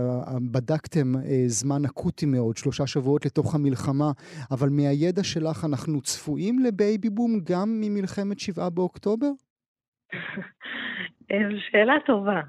[0.52, 1.12] בדקתם
[1.46, 4.10] זמן אקוטי מאוד, שלושה שבועות לתוך המלחמה,
[4.50, 9.30] אבל מהידע שלך אנחנו צפויים לבייבי בום גם ממלחמת שבעה באוקטובר?
[11.70, 12.40] שאלה טובה.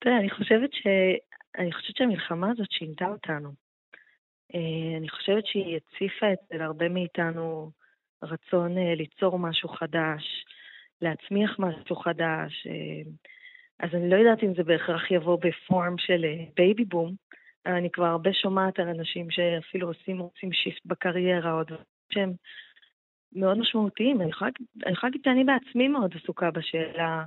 [0.00, 0.70] תראה, אני חושבת.
[1.58, 3.69] אני חושבת שהמלחמה הזאת שינתה אותנו.
[4.54, 7.70] אה, אני חושבת שהיא הציפה אצל הרבה מאיתנו
[8.22, 10.44] רצון אה, ליצור משהו חדש,
[11.02, 12.66] להצמיח משהו חדש.
[12.66, 13.10] אה,
[13.78, 16.24] אז אני לא יודעת אם זה בהכרח יבוא ב form של
[16.56, 17.14] בייבי בום,
[17.66, 22.32] אני כבר הרבה שומעת על אנשים שאפילו עושים, רוצים shift בקריירה, או דברים שהם
[23.32, 24.20] מאוד משמעותיים.
[24.20, 24.50] אני יכולה
[24.86, 27.24] להגיד שאני בעצמי מאוד עסוקה בשאלה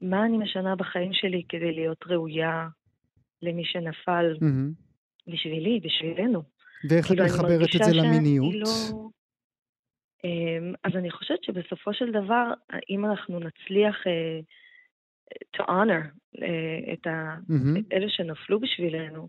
[0.00, 2.68] מה אני משנה בחיים שלי כדי להיות ראויה
[3.42, 4.34] למי שנפל.
[4.34, 4.85] Mm-hmm.
[5.26, 6.42] בשבילי, בשבילנו.
[6.90, 8.54] ואיך את כאילו, מחברת את זה למיניות?
[8.54, 9.08] לא...
[10.24, 12.52] אמ, אז אני חושבת שבסופו של דבר,
[12.90, 14.44] אם אנחנו נצליח uh,
[15.56, 16.04] to honor
[16.36, 17.36] uh, את ה...
[17.50, 17.80] mm-hmm.
[17.92, 19.28] אלה שנפלו בשבילנו,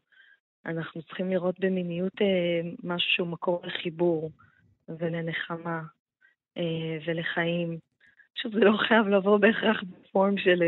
[0.66, 4.32] אנחנו צריכים לראות במיניות uh, משהו שהוא מקור לחיבור
[4.90, 5.82] ולנחמה
[7.06, 7.78] ולחיים.
[8.36, 10.64] שוב, זה לא חייב לבוא בהכרח בפורם של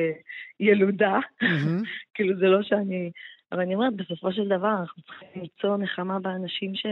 [0.60, 1.20] ילודה.
[1.44, 1.86] Mm-hmm.
[2.14, 3.12] כאילו, זה לא שאני
[3.52, 6.86] אבל אני אומרת, בסופו של דבר אנחנו צריכים ליצור נחמה באנשים ש...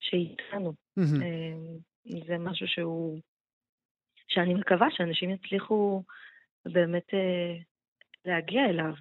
[0.00, 0.72] שאיתנו.
[0.98, 2.22] Mm-hmm.
[2.26, 3.20] זה משהו שהוא...
[4.28, 6.02] שאני מקווה שאנשים יצליחו
[6.64, 7.56] באמת אה,
[8.24, 8.92] להגיע אליו.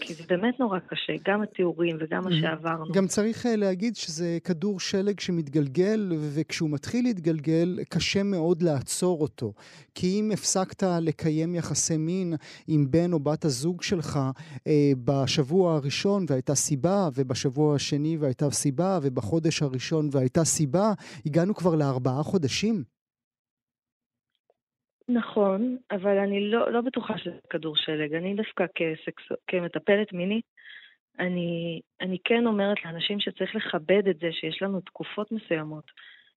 [0.00, 2.92] כי זה באמת נורא קשה, גם התיאורים וגם מה שעברנו.
[2.92, 9.52] גם צריך אה, להגיד שזה כדור שלג שמתגלגל, וכשהוא מתחיל להתגלגל, קשה מאוד לעצור אותו.
[9.94, 12.34] כי אם הפסקת לקיים יחסי מין
[12.68, 14.18] עם בן או בת הזוג שלך
[14.66, 20.92] אה, בשבוע הראשון והייתה סיבה, ובשבוע השני והייתה סיבה, ובחודש הראשון והייתה סיבה,
[21.26, 22.91] הגענו כבר לארבעה חודשים.
[25.08, 28.14] נכון, אבל אני לא, לא בטוחה שזה כדור שלג.
[28.14, 29.24] אני דווקא כסקס...
[29.46, 30.44] כמטפלת מינית,
[31.18, 35.84] אני, אני כן אומרת לאנשים שצריך לכבד את זה שיש לנו תקופות מסוימות,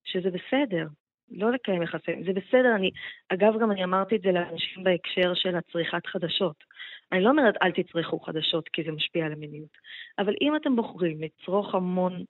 [0.04, 0.88] שזה בסדר.
[1.32, 2.24] לא לקיים יחסים.
[2.24, 2.92] זה בסדר, אני,
[3.30, 6.64] אגב, גם אני אמרתי את זה לאנשים בהקשר של הצריכת חדשות.
[7.12, 9.78] אני לא אומרת אל תצרכו חדשות כי זה משפיע על המיניות,
[10.20, 12.24] אבל אם אתם בוחרים לצרוך המון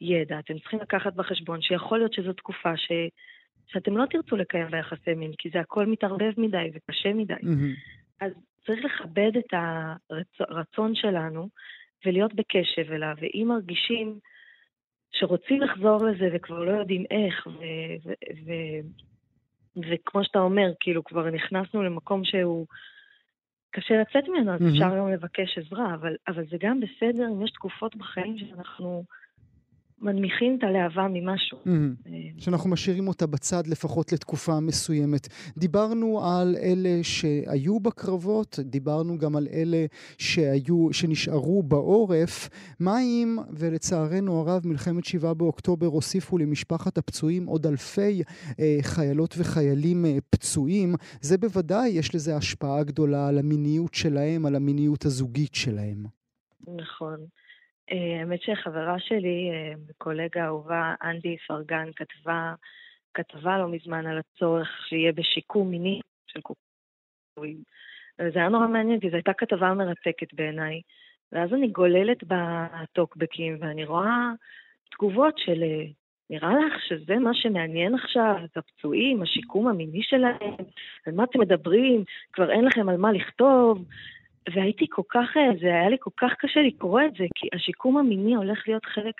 [0.00, 2.92] ידע, אתם צריכים לקחת בחשבון שיכול להיות שזו תקופה ש...
[3.66, 7.34] שאתם לא תרצו לקיים בה יחסי מין, כי זה הכל מתערבב מדי וקשה מדי.
[7.34, 8.20] Mm-hmm.
[8.20, 8.32] אז
[8.66, 9.54] צריך לכבד את
[10.40, 11.48] הרצון שלנו
[12.06, 14.18] ולהיות בקשב אליו, ואם מרגישים
[15.12, 17.50] שרוצים לחזור לזה וכבר לא יודעים איך, ו-
[18.04, 22.66] ו- ו- וכמו שאתה אומר, כאילו כבר נכנסנו למקום שהוא
[23.70, 24.72] קשה לצאת ממנו, אז mm-hmm.
[24.72, 29.04] אפשר גם לבקש עזרה, אבל, אבל זה גם בסדר אם יש תקופות בחיים שאנחנו
[30.00, 31.58] מנמיכים את הלהבה ממשהו.
[31.58, 32.10] Mm-hmm.
[32.38, 35.28] שאנחנו משאירים אותה בצד לפחות לתקופה מסוימת.
[35.56, 39.86] דיברנו על אלה שהיו בקרבות, דיברנו גם על אלה
[40.18, 42.48] שהיו, שנשארו בעורף.
[42.80, 48.22] מה אם, ולצערנו הרב, מלחמת שבעה באוקטובר הוסיפו למשפחת הפצועים עוד אלפי
[48.60, 50.94] אה, חיילות וחיילים אה, פצועים?
[51.20, 56.04] זה בוודאי, יש לזה השפעה גדולה על המיניות שלהם, על המיניות הזוגית שלהם.
[56.76, 57.16] נכון.
[57.92, 62.54] אה, האמת שחברה שלי, אה, קולגה אהובה, אנדי פרגן, כתבה
[63.14, 67.62] כתבה לא מזמן על הצורך שיהיה בשיקום מיני של קוקורים.
[68.18, 70.80] זה היה נורא מעניין, כי זו הייתה כתבה מרתקת בעיניי.
[71.32, 74.32] ואז אני גוללת בטוקבקים, ואני רואה
[74.90, 75.84] תגובות של אה,
[76.30, 80.54] נראה לך שזה מה שמעניין עכשיו, את הפצועים, השיקום המיני שלהם,
[81.06, 83.84] על מה אתם מדברים, כבר אין לכם על מה לכתוב,
[84.54, 87.96] והייתי כל כך, אה, זה היה לי כל כך קשה לקרוא את זה, כי השיקום
[87.96, 89.14] המיני הולך להיות חלק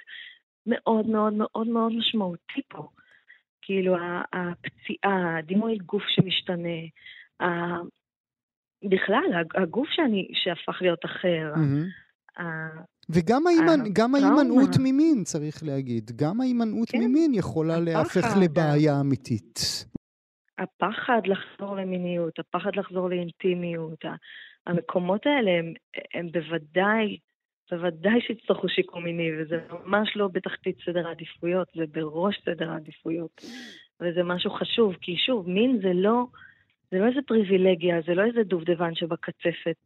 [0.67, 2.89] מאוד מאוד מאוד מאוד משמעותי פה.
[3.63, 3.97] כאילו,
[4.33, 6.79] הפציעה, הדימוי גוף שמשתנה,
[8.85, 11.53] בכלל, הגוף שאני, שהפך להיות אחר.
[11.55, 12.43] Mm-hmm.
[13.11, 13.47] וגם
[14.15, 16.11] ההימנעות ממין, צריך להגיד.
[16.17, 19.85] גם ההימנעות כן, ממין יכולה להפך לבעיה אמיתית.
[20.59, 24.05] הפחד לחזור למיניות, הפחד לחזור לאינטימיות,
[24.67, 25.73] המקומות האלה הם,
[26.15, 27.19] הם בוודאי,
[27.71, 33.43] בוודאי שיצטרכו שיקום מיני, וזה ממש לא בתחתית סדר העדיפויות, זה בראש סדר העדיפויות.
[34.01, 36.25] וזה משהו חשוב, כי שוב, מין זה לא,
[36.91, 39.77] זה לא איזה פריבילגיה, זה לא איזה דובדבן שבקצפת.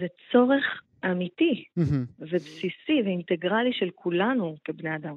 [0.00, 1.64] זה צורך אמיתי.
[2.18, 5.16] ובסיסי ואינטגרלי של כולנו כבני אדם.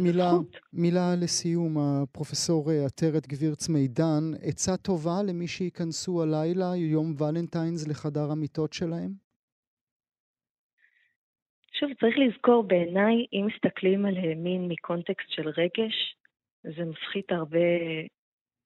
[0.00, 0.30] מילה,
[0.72, 8.30] מילה לסיום, הפרופסור אה, עטרת גבירץ מידן, עצה טובה למי שייכנסו הלילה, יום ולנטיינס, לחדר
[8.30, 9.10] המיטות שלהם?
[11.72, 16.16] שוב, צריך לזכור, בעיניי, אם מסתכלים על מין מקונטקסט של רגש,
[16.62, 17.58] זה מפחית הרבה,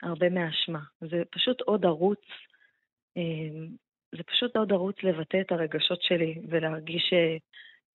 [0.03, 0.81] הרבה מהאשמה.
[1.01, 2.21] זה פשוט עוד ערוץ
[3.17, 3.23] אה,
[4.17, 7.13] זה פשוט עוד ערוץ לבטא את הרגשות שלי ולהרגיש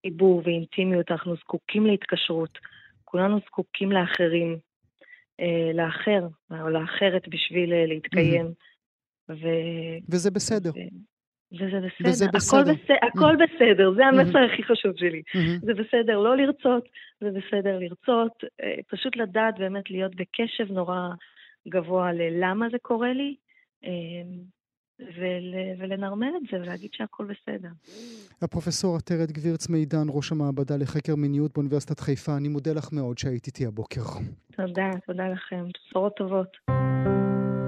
[0.03, 1.11] עיבור אה, ואינטימיות.
[1.11, 2.57] אנחנו זקוקים להתקשרות,
[3.03, 4.57] כולנו זקוקים לאחרים,
[5.39, 8.53] אה, לאחר או לאחרת בשביל אה, להתקיים.
[9.29, 9.47] ו...
[10.09, 10.71] וזה בסדר.
[11.51, 12.09] וזה בסדר.
[12.09, 12.61] וזה בסדר.
[12.61, 12.97] הכל, בס...
[13.01, 15.21] הכל בסדר, זה המסר הכי חשוב שלי.
[15.61, 16.89] זה בסדר לא לרצות,
[17.21, 18.43] זה בסדר לרצות,
[18.87, 21.09] פשוט לדעת באמת להיות בקשב נורא
[21.67, 23.35] גבוה ללמה זה קורה לי.
[25.01, 27.69] ול, ולנרמל את זה ולהגיד שהכל בסדר.
[28.41, 33.47] הפרופסור עטרת גבירץ מידן, ראש המעבדה לחקר מיניות באוניברסיטת חיפה, אני מודה לך מאוד שהיית
[33.47, 34.01] איתי הבוקר.
[34.55, 35.65] תודה, תודה לכם.
[35.87, 36.57] בשורות טובות.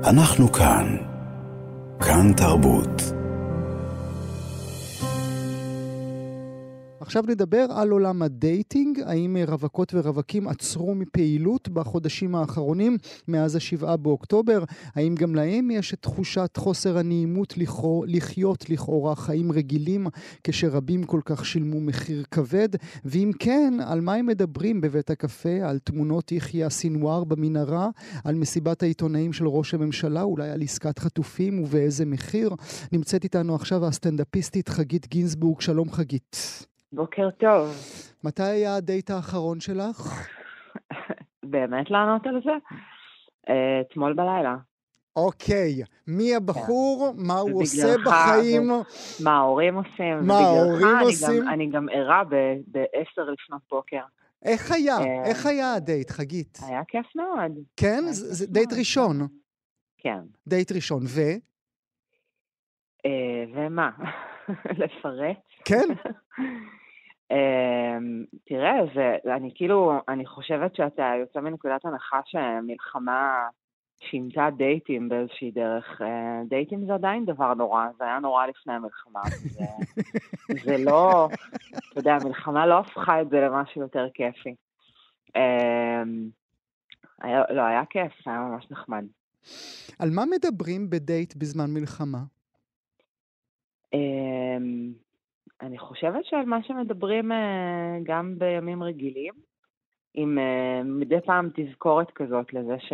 [0.10, 0.98] אנחנו כאן.
[2.00, 3.23] כאן תרבות.
[7.04, 13.98] עכשיו נדבר על עולם ה dating, האם רווקות ורווקים עצרו מפעילות בחודשים האחרונים מאז השבעה
[13.98, 14.64] באוקטובר,
[14.96, 20.08] האם גם להם יש את תחושת חוסר הנעימות לכאורה, לחיות לכאורה חיים רגילים
[20.44, 22.70] כשרבים כל כך שילמו מחיר כבד,
[23.06, 27.90] ואם כן, על מה הם מדברים בבית הקפה, על תמונות יחיא סינואר במנהרה,
[28.24, 32.50] על מסיבת העיתונאים של ראש הממשלה, אולי על עסקת חטופים ובאיזה מחיר.
[32.92, 36.38] נמצאת איתנו עכשיו הסטנדאפיסטית חגית גינזבורג, שלום חגית.
[36.96, 37.76] בוקר טוב.
[38.24, 40.28] מתי היה הדייט האחרון שלך?
[41.44, 42.52] באמת לענות על זה?
[43.50, 44.56] אה, אתמול בלילה.
[45.16, 47.24] אוקיי, מי הבחור, כן.
[47.28, 48.64] מה הוא עושה בחיים?
[49.24, 50.20] מה ההורים עושים?
[50.28, 51.48] מה ההורים עושים?
[51.48, 54.02] אני גם ערה ב-10 לפנות בוקר.
[54.46, 54.98] איך היה?
[54.98, 56.58] אה, איך היה הדייט, חגית?
[56.68, 57.52] היה כיף מאוד.
[57.78, 58.02] כן?
[58.10, 59.28] זה דייט ראשון.
[59.98, 60.20] כן.
[60.48, 61.22] דייט ראשון, ו?
[63.06, 63.90] אה, ומה?
[64.80, 65.38] לפרט?
[65.66, 65.88] כן.
[67.34, 68.76] אמ, תראה,
[69.26, 73.48] ואני כאילו, אני חושבת שאתה יוצא מנקודת הנחה שמלחמה
[74.00, 76.02] שינתה דייטים באיזושהי דרך.
[76.02, 79.22] אה, דייטים זה עדיין דבר נורא, זה היה נורא לפני המלחמה.
[79.24, 79.66] זה,
[80.66, 81.28] זה לא,
[81.92, 84.56] אתה יודע, המלחמה לא הפכה את זה למשהו יותר כיפי.
[85.36, 86.30] אמ,
[87.22, 89.06] היה, לא, היה כיף, היה ממש נחמד.
[90.00, 92.20] על מה מדברים בדייט בזמן מלחמה?
[95.62, 99.34] אני חושבת שעל מה שמדברים אה, גם בימים רגילים,
[100.14, 102.94] עם אה, מדי פעם תזכורת כזאת לזה ש...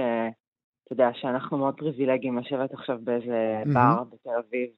[0.84, 3.74] אתה יודע, שאנחנו מאוד פריבילגיים לשבת עכשיו באיזה מהמם.
[3.74, 4.70] בר בתל אביב.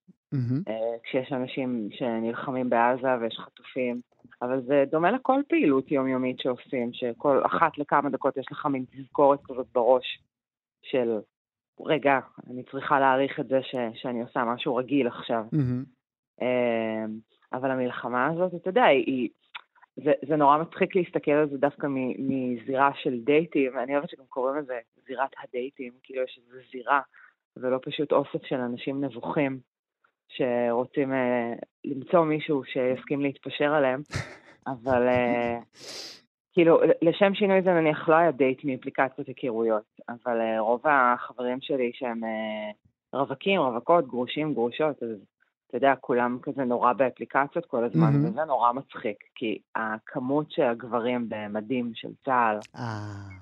[0.67, 4.01] אה, כשיש אנשים שנלחמים בעזה ויש חטופים,
[4.41, 9.39] אבל זה דומה לכל פעילות יומיומית שעושים, שכל אחת לכמה דקות יש לך מין תזכורת
[9.43, 10.23] כזאת בראש
[10.81, 11.19] של,
[11.85, 12.19] רגע,
[12.49, 15.43] אני צריכה להעריך את זה ש, שאני עושה משהו רגיל עכשיו.
[15.51, 15.83] מהמם.
[17.53, 19.29] אבל המלחמה הזאת, אתה יודע, היא...
[19.95, 24.25] זה, זה נורא מצחיק להסתכל על זה דווקא מ- מזירה של דייטים, אני אוהבת שגם
[24.29, 27.01] קוראים לזה זירת הדייטים, כאילו יש איזו זירה,
[27.57, 29.59] ולא פשוט אוסף של אנשים נבוכים
[30.27, 31.53] שרוצים אה,
[31.85, 34.01] למצוא מישהו שיסכים להתפשר עליהם,
[34.73, 35.59] אבל אה,
[36.53, 41.91] כאילו, לשם שינוי זה נניח לא היה דייט מאפליקציות היכרויות, אבל אה, רוב החברים שלי
[41.93, 42.71] שהם אה,
[43.19, 45.09] רווקים, רווקות, גרושים, גרושות, אז
[45.71, 48.25] אתה יודע, כולם כזה נורא באפליקציות כל הזמן, מהמם.
[48.25, 52.81] וזה נורא מצחיק, כי הכמות של הגברים במדים של צה"ל, אה,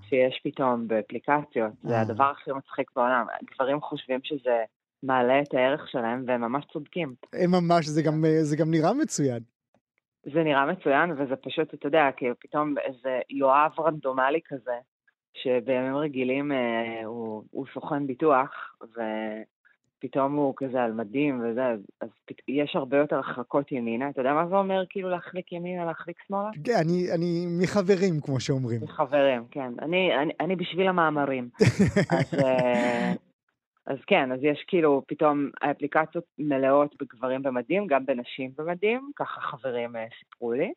[0.10, 2.02] שיש פתאום באפליקציות, זה אה.
[2.02, 3.26] הדבר הכי מצחיק בעולם.
[3.52, 4.64] גברים חושבים שזה
[5.04, 7.14] מעלה את הערך שלהם, והם ממש צודקים.
[7.34, 9.40] הם ממש, זה גם, זה גם נראה מצוין.
[10.34, 14.76] זה נראה מצוין, וזה פשוט, אתה יודע, כי פתאום איזה יואב רנדומלי כזה,
[15.34, 18.76] שבימים רגילים אה, הוא, הוא סוכן ביטוח,
[20.00, 22.36] ופתאום הוא כזה על מדים וזה, אז, אז פת...
[22.47, 24.10] יש הרבה יותר הרחקות ימינה.
[24.10, 26.50] אתה יודע מה זה אומר כאילו להחליק ימינה, להחליק שמאלה?
[26.64, 28.88] כן, אני, אני מחברים, כמו שאומרים.
[28.88, 29.72] חברים, כן.
[29.82, 31.50] אני, אני, אני בשביל המאמרים.
[32.20, 33.14] אז, אה,
[33.88, 39.95] אז כן, אז יש כאילו פתאום האפליקציות מלאות בגברים במדים, גם בנשים במדים, ככה חברים
[39.95, 40.74] אה, סיפרו לי.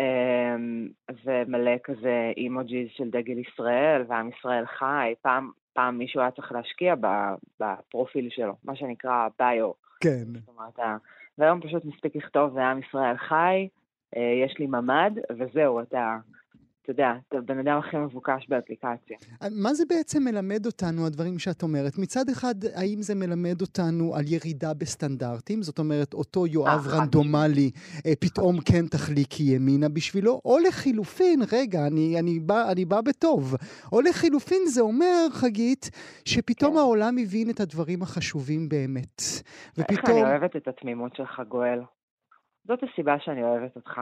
[0.00, 0.88] אמ,
[1.24, 5.14] ומלא כזה אימוג'יז של דגל ישראל, ועם ישראל חי.
[5.22, 6.94] פעם, פעם מישהו היה צריך להשקיע
[7.60, 9.72] בפרופיל שלו, מה שנקרא ביו.
[10.00, 10.24] כן.
[10.34, 10.98] זאת אומרת,
[11.38, 13.68] והיום פשוט מספיק לכתוב ועם ישראל חי,
[14.16, 16.16] אה, יש לי ממ"ד, וזהו, אתה,
[16.82, 19.16] אתה יודע, אתה הבן אדם הכי מבוקש באפליקציה.
[19.62, 21.98] מה זה בעצם מלמד אותנו, הדברים שאת אומרת?
[21.98, 25.62] מצד אחד, האם זה מלמד אותנו על ירידה בסטנדרטים?
[25.62, 27.70] זאת אומרת, אותו יואב חד רנדומלי
[28.06, 30.40] אה, פתאום כן תחליקי ימינה בשבילו?
[30.44, 33.54] או לחילופין, רגע, אני, אני, בא, אני בא בטוב.
[33.92, 35.90] או לחילופין זה אומר, חגית,
[36.24, 36.78] שפתאום כן.
[36.78, 39.20] העולם הבין את הדברים החשובים באמת.
[39.78, 40.16] איך ופתאום...
[40.16, 41.80] אני אוהבת את התמימות שלך, גואל.
[42.64, 44.00] זאת הסיבה שאני אוהבת אותך.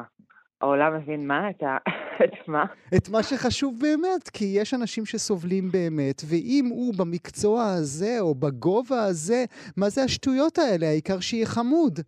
[0.61, 1.51] העולם מבין מה?
[1.51, 1.77] את ה...
[2.25, 2.65] את מה?
[2.97, 9.05] את מה שחשוב באמת, כי יש אנשים שסובלים באמת, ואם הוא במקצוע הזה או בגובה
[9.05, 9.45] הזה,
[9.77, 10.87] מה זה השטויות האלה?
[10.87, 12.01] העיקר שיהיה חמוד.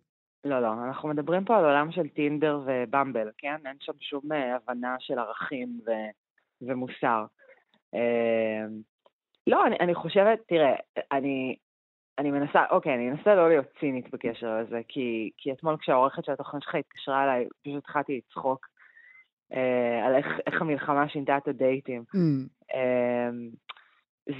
[0.45, 3.55] לא, לא, אנחנו מדברים פה על עולם של טינדר ובמבל, כן?
[3.65, 5.91] אין שם שום אה, הבנה של ערכים ו...
[6.61, 7.25] ומוסר.
[7.95, 8.65] אה,
[9.47, 10.75] לא, אני, אני חושבת, תראה,
[11.11, 11.55] אני,
[12.19, 16.31] אני מנסה, אוקיי, אני אנסה לא להיות צינית בקשר לזה, כי, כי אתמול כשהעורכת של
[16.31, 18.67] התוכנית שלך התקשרה אליי, פשוט התחלתי לצחוק
[19.53, 22.03] אה, על איך, איך המלחמה שינתה את הדייטים.
[22.15, 22.17] Mm,
[22.73, 23.49] אמ,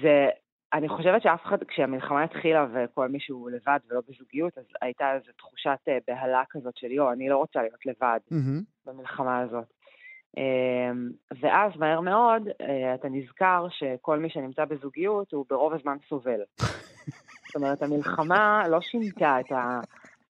[0.01, 0.29] זה,
[0.73, 5.79] אני חושבת שאף אחד, כשהמלחמה התחילה וכל מישהו לבד ולא בזוגיות, אז הייתה איזו תחושת
[5.87, 8.61] אה, בהלה כזאת של יו, אני לא רוצה להיות לבד מהמם.
[8.85, 9.73] במלחמה הזאת.
[10.37, 11.09] אמ,
[11.41, 16.41] ואז מהר מאוד אה, אתה נזכר שכל מי שנמצא בזוגיות הוא ברוב הזמן סובל.
[17.53, 19.79] זאת אומרת, המלחמה לא שינתה את, ה,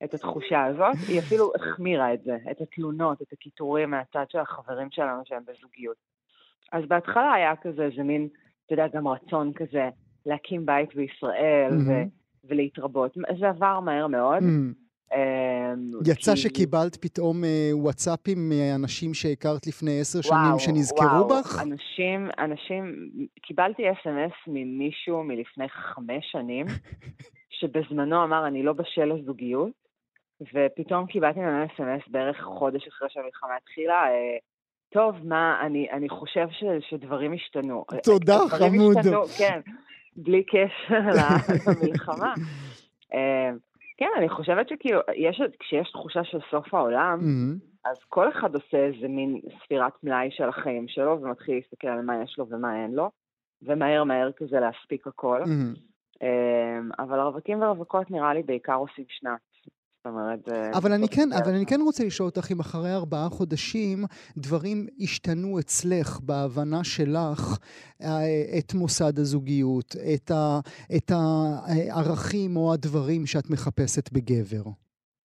[0.04, 4.88] את התחושה הזאת, היא אפילו החמירה את זה, את התלונות, את הקיטורים מהצד של החברים
[4.92, 5.96] שלנו שהם בזוגיות.
[6.72, 8.28] אז בהתחלה היה כזה איזה מין,
[8.66, 9.90] אתה יודע, גם רצון כזה
[10.26, 12.08] להקים בית בישראל ו- מהמם.
[12.44, 13.18] ולהתרבות.
[13.40, 14.44] זה עבר מהר מאוד.
[14.44, 14.83] Mm.
[15.16, 21.62] אמ, יצא כי- שקיבלת פתאום אה, וואטסאפים מאנשים שהכרת לפני עשר שנים שנזכרו וואו, בך?
[21.62, 23.10] אנשים, אנשים,
[23.42, 26.66] קיבלתי אס.אם.אס ממישהו מלפני חמש שנים,
[27.60, 29.72] שבזמנו אמר, אני לא בשל לזוגיות,
[30.42, 34.38] ופתאום קיבלתי ממנו אס.אם.אס בערך חודש אחרי שהמלחמה התחילה, אה,
[34.94, 37.86] טוב, מה, אני, אני חושב ש, שדברים השתנו.
[38.04, 38.98] תודה, דברים חמוד.
[38.98, 39.60] השתנו, כן,
[40.16, 41.00] בלי קשר
[41.68, 42.34] למלחמה.
[43.98, 47.58] כן, אני חושבת שכאילו, יש, כשיש תחושה של סוף העולם, מהמם.
[47.86, 52.24] אז כל אחד עושה איזה מין ספירת מלאי של החיים שלו, ומתחיל להסתכל על מה
[52.24, 53.10] יש לו ומה אין לו,
[53.62, 55.42] ומהר מהר כזה להספיק הכל.
[56.22, 59.53] אמ, אבל רווקים ורווקות נראה לי בעיקר עושים שנץ.
[60.06, 60.72] זאת אומרת, זה...
[60.78, 61.66] אבל אני כן, אבל אני.
[61.66, 63.98] כן רוצה לשאול אותך אם אחרי ארבעה חודשים
[64.38, 67.58] דברים השתנו אצלך בהבנה שלך
[68.02, 68.08] אה,
[68.60, 70.60] את מוסד הזוגיות, את, ה,
[70.96, 74.70] את הערכים או הדברים שאת מחפשת בגבר.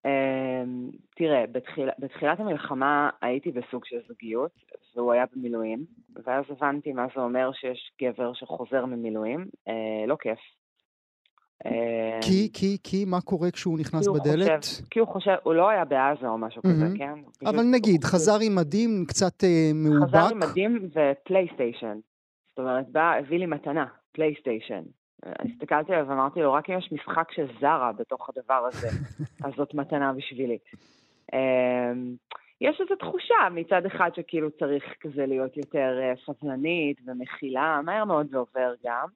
[0.06, 4.52] אמ, תראה, בתחיל, בתחילת המלחמה הייתי בסוג של זוגיות,
[4.96, 5.84] והוא היה במילואים,
[6.24, 10.38] ואז הבנתי מה זה אומר שיש גבר שחוזר ממילואים, אה, לא כיף.
[12.22, 14.64] כי, כי, כי, מה קורה כשהוא נכנס כי בדלת?
[14.64, 16.68] חושב, כי הוא חושב, הוא לא היה בעזה או משהו mm-hmm.
[16.68, 17.14] כזה, כן?
[17.46, 20.08] אבל נגיד, חזר עם מדים קצת אה, מאובק.
[20.08, 21.98] חזר עם מדים ופלייסטיישן.
[22.48, 24.82] זאת אומרת, בא, הביא לי מתנה, פלייסטיישן.
[25.26, 28.88] הסתכלתי עליו ואמרתי לו, רק אם יש משחק של זרה בתוך הדבר הזה,
[29.44, 30.58] אז זאת מתנה בשבילי.
[31.32, 32.16] אמ,
[32.60, 38.26] יש איזו תחושה מצד אחד שכאילו צריך כזה להיות יותר אה, סבלנית ומכילה, מהר מאוד
[38.30, 39.08] זה עובר גם.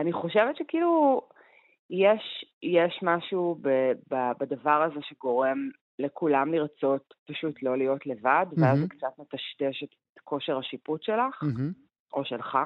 [0.00, 1.22] אני חושבת שכאילו
[1.90, 3.68] יש, יש משהו ב,
[4.10, 8.62] ב, בדבר הזה שגורם לכולם לרצות פשוט לא להיות לבד, mm-hmm.
[8.62, 11.72] ואז זה קצת מטשטש את כושר השיפוט שלך, mm-hmm.
[12.12, 12.58] או שלך,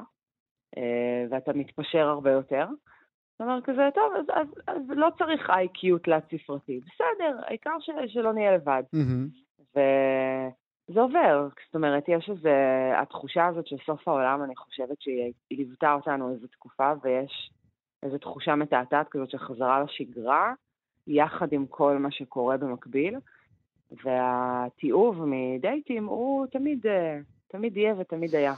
[0.76, 2.66] אה, ואתה מתפשר הרבה יותר.
[3.32, 8.32] זאת אומרת כזה, טוב, אז, אז, אז לא צריך איי-קיו תלת-ספרתי, בסדר, העיקר ש, שלא
[8.32, 8.82] נהיה לבד.
[8.94, 9.78] Mm-hmm.
[10.88, 12.48] וזה עובר, זאת אומרת, יש איזו,
[12.96, 17.50] התחושה הזאת של סוף העולם, אני חושבת שהיא ליוותה אותנו איזו תקופה, ויש
[18.02, 20.52] איזו תחושה מתעתעת כזאת של חזרה לשגרה,
[21.06, 23.16] יחד עם כל מה שקורה במקביל,
[24.04, 26.86] והתיעוב מדייטים הוא תמיד,
[27.46, 28.54] תמיד יהיה ותמיד היה.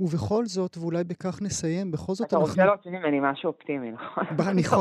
[0.00, 2.52] ובכל זאת, ואולי בכך נסיים, בכל זאת אתה אנחנו...
[2.52, 4.24] אתה רוצה להוציא ממני משהו אופטימי, נכון?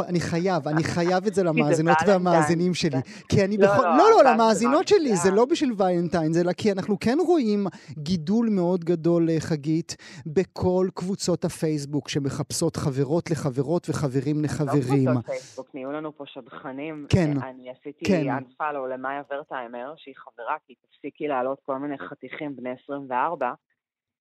[0.10, 2.98] אני, חייב, אני חייב את זה למאזינות והמאזינים שלי.
[3.30, 3.84] כי אני לא, בכל...
[3.84, 8.50] לא, לא, לא, למאזינות שלי, זה לא בשביל ויינטיין, זה כי אנחנו כן רואים גידול
[8.50, 9.96] מאוד גדול, אה, חגית,
[10.26, 15.08] בכל קבוצות הפייסבוק שמחפשות חברות לחברות וחברים לחברים.
[15.08, 17.06] לא קבוצות פייסבוק, נהיו לנו פה שדכנים.
[17.10, 18.28] כן, אני עשיתי כן.
[18.38, 23.54] unfollow למאיה ורטהיימר, שהיא חברה, כי תפסיקי להעלות כל מיני חתיכים בני 24.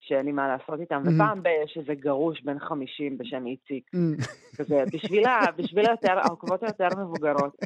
[0.01, 1.15] שאין לי מה לעשות איתם, mm-hmm.
[1.15, 4.57] ופעם יש איזה גרוש בן 50 בשם איציק, mm-hmm.
[4.59, 7.57] כזה, בשבילה, בשביל היותר, העוקבות היותר מבוגרות.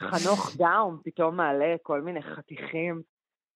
[0.00, 3.02] חנוך דאום פתאום מעלה כל מיני חתיכים,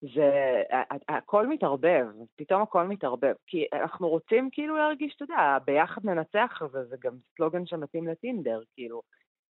[0.01, 0.61] זה,
[1.09, 2.05] הכל מתערבב,
[2.35, 7.13] פתאום הכל מתערבב, כי אנחנו רוצים כאילו להרגיש, אתה יודע, ביחד ננצח הזה, זה גם
[7.35, 9.01] סלוגן שמתאים לטינדר, כאילו,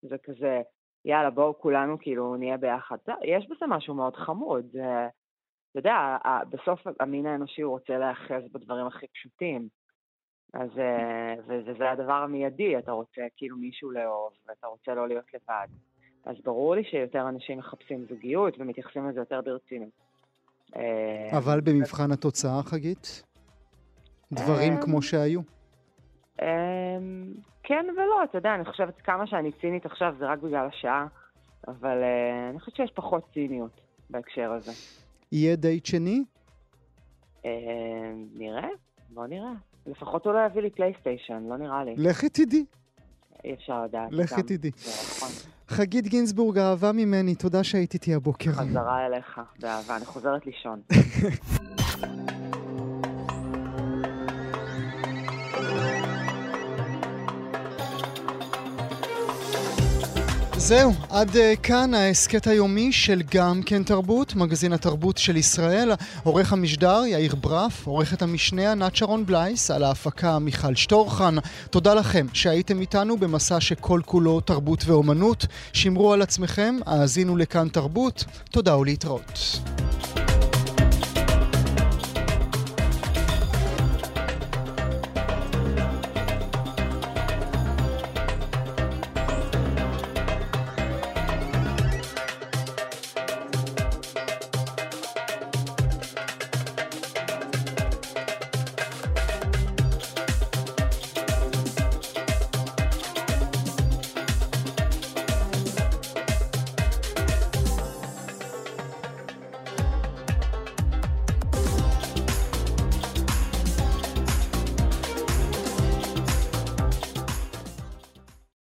[0.03, 0.61] זה כזה,
[1.05, 2.97] יאללה, בואו כולנו כאילו נהיה ביחד.
[3.25, 5.09] יש בזה משהו מאוד חמוד, זה...
[5.75, 6.17] אתה יודע,
[6.51, 9.69] בסוף המין האנושי הוא רוצה להיאחז בדברים הכי פשוטים.
[10.55, 15.67] אז, אה, וזה הדבר המיידי, אתה רוצה כאילו מישהו לאהוב, ואתה רוצה לא להיות לבד.
[16.25, 19.89] אז ברור לי שיותר אנשים מחפשים זוגיות ומתייחסים לזה יותר ברצינות.
[20.77, 23.23] אה, אבל במבחן התוצאה, חגית?
[24.33, 25.41] דברים אה, כמו שהיו?
[27.63, 31.07] כן ולא, אתה יודע, אני חושבת כמה שאני צינית עכשיו זה רק בגלל השעה,
[31.69, 31.99] אבל
[32.51, 34.73] אני חושבת שיש פחות ציניות בהקשר הזה.
[35.33, 36.25] יהיה דייט שני?
[37.45, 37.51] אה,
[38.35, 38.69] נראה,
[39.11, 39.53] בוא נראה.
[39.87, 41.95] לפחות הוא לא יביא לי פלייסטיישן, לא נראה לי.
[41.97, 42.65] לכי תדעי.
[43.45, 44.09] אי אפשר לדעת.
[44.13, 44.71] לכי תדעי.
[45.17, 45.29] נכון.
[45.69, 48.53] חגית גינזבורג, אהבה ממני, תודה שהיית איתי הבוקר.
[48.53, 50.81] חזרה אליך, באהבה, אני חוזרת לישון.
[60.67, 65.93] זהו, עד uh, כאן ההסכת היומי של גם כן תרבות, מגזין התרבות של ישראל.
[66.23, 71.35] עורך המשדר יאיר ברף, עורכת המשנה ענת שרון בלייס, על ההפקה מיכל שטורחן.
[71.71, 75.47] תודה לכם שהייתם איתנו במסע שכל כולו תרבות ואומנות.
[75.73, 78.25] שמרו על עצמכם, האזינו לכאן תרבות.
[78.51, 79.59] תודה ולהתראות.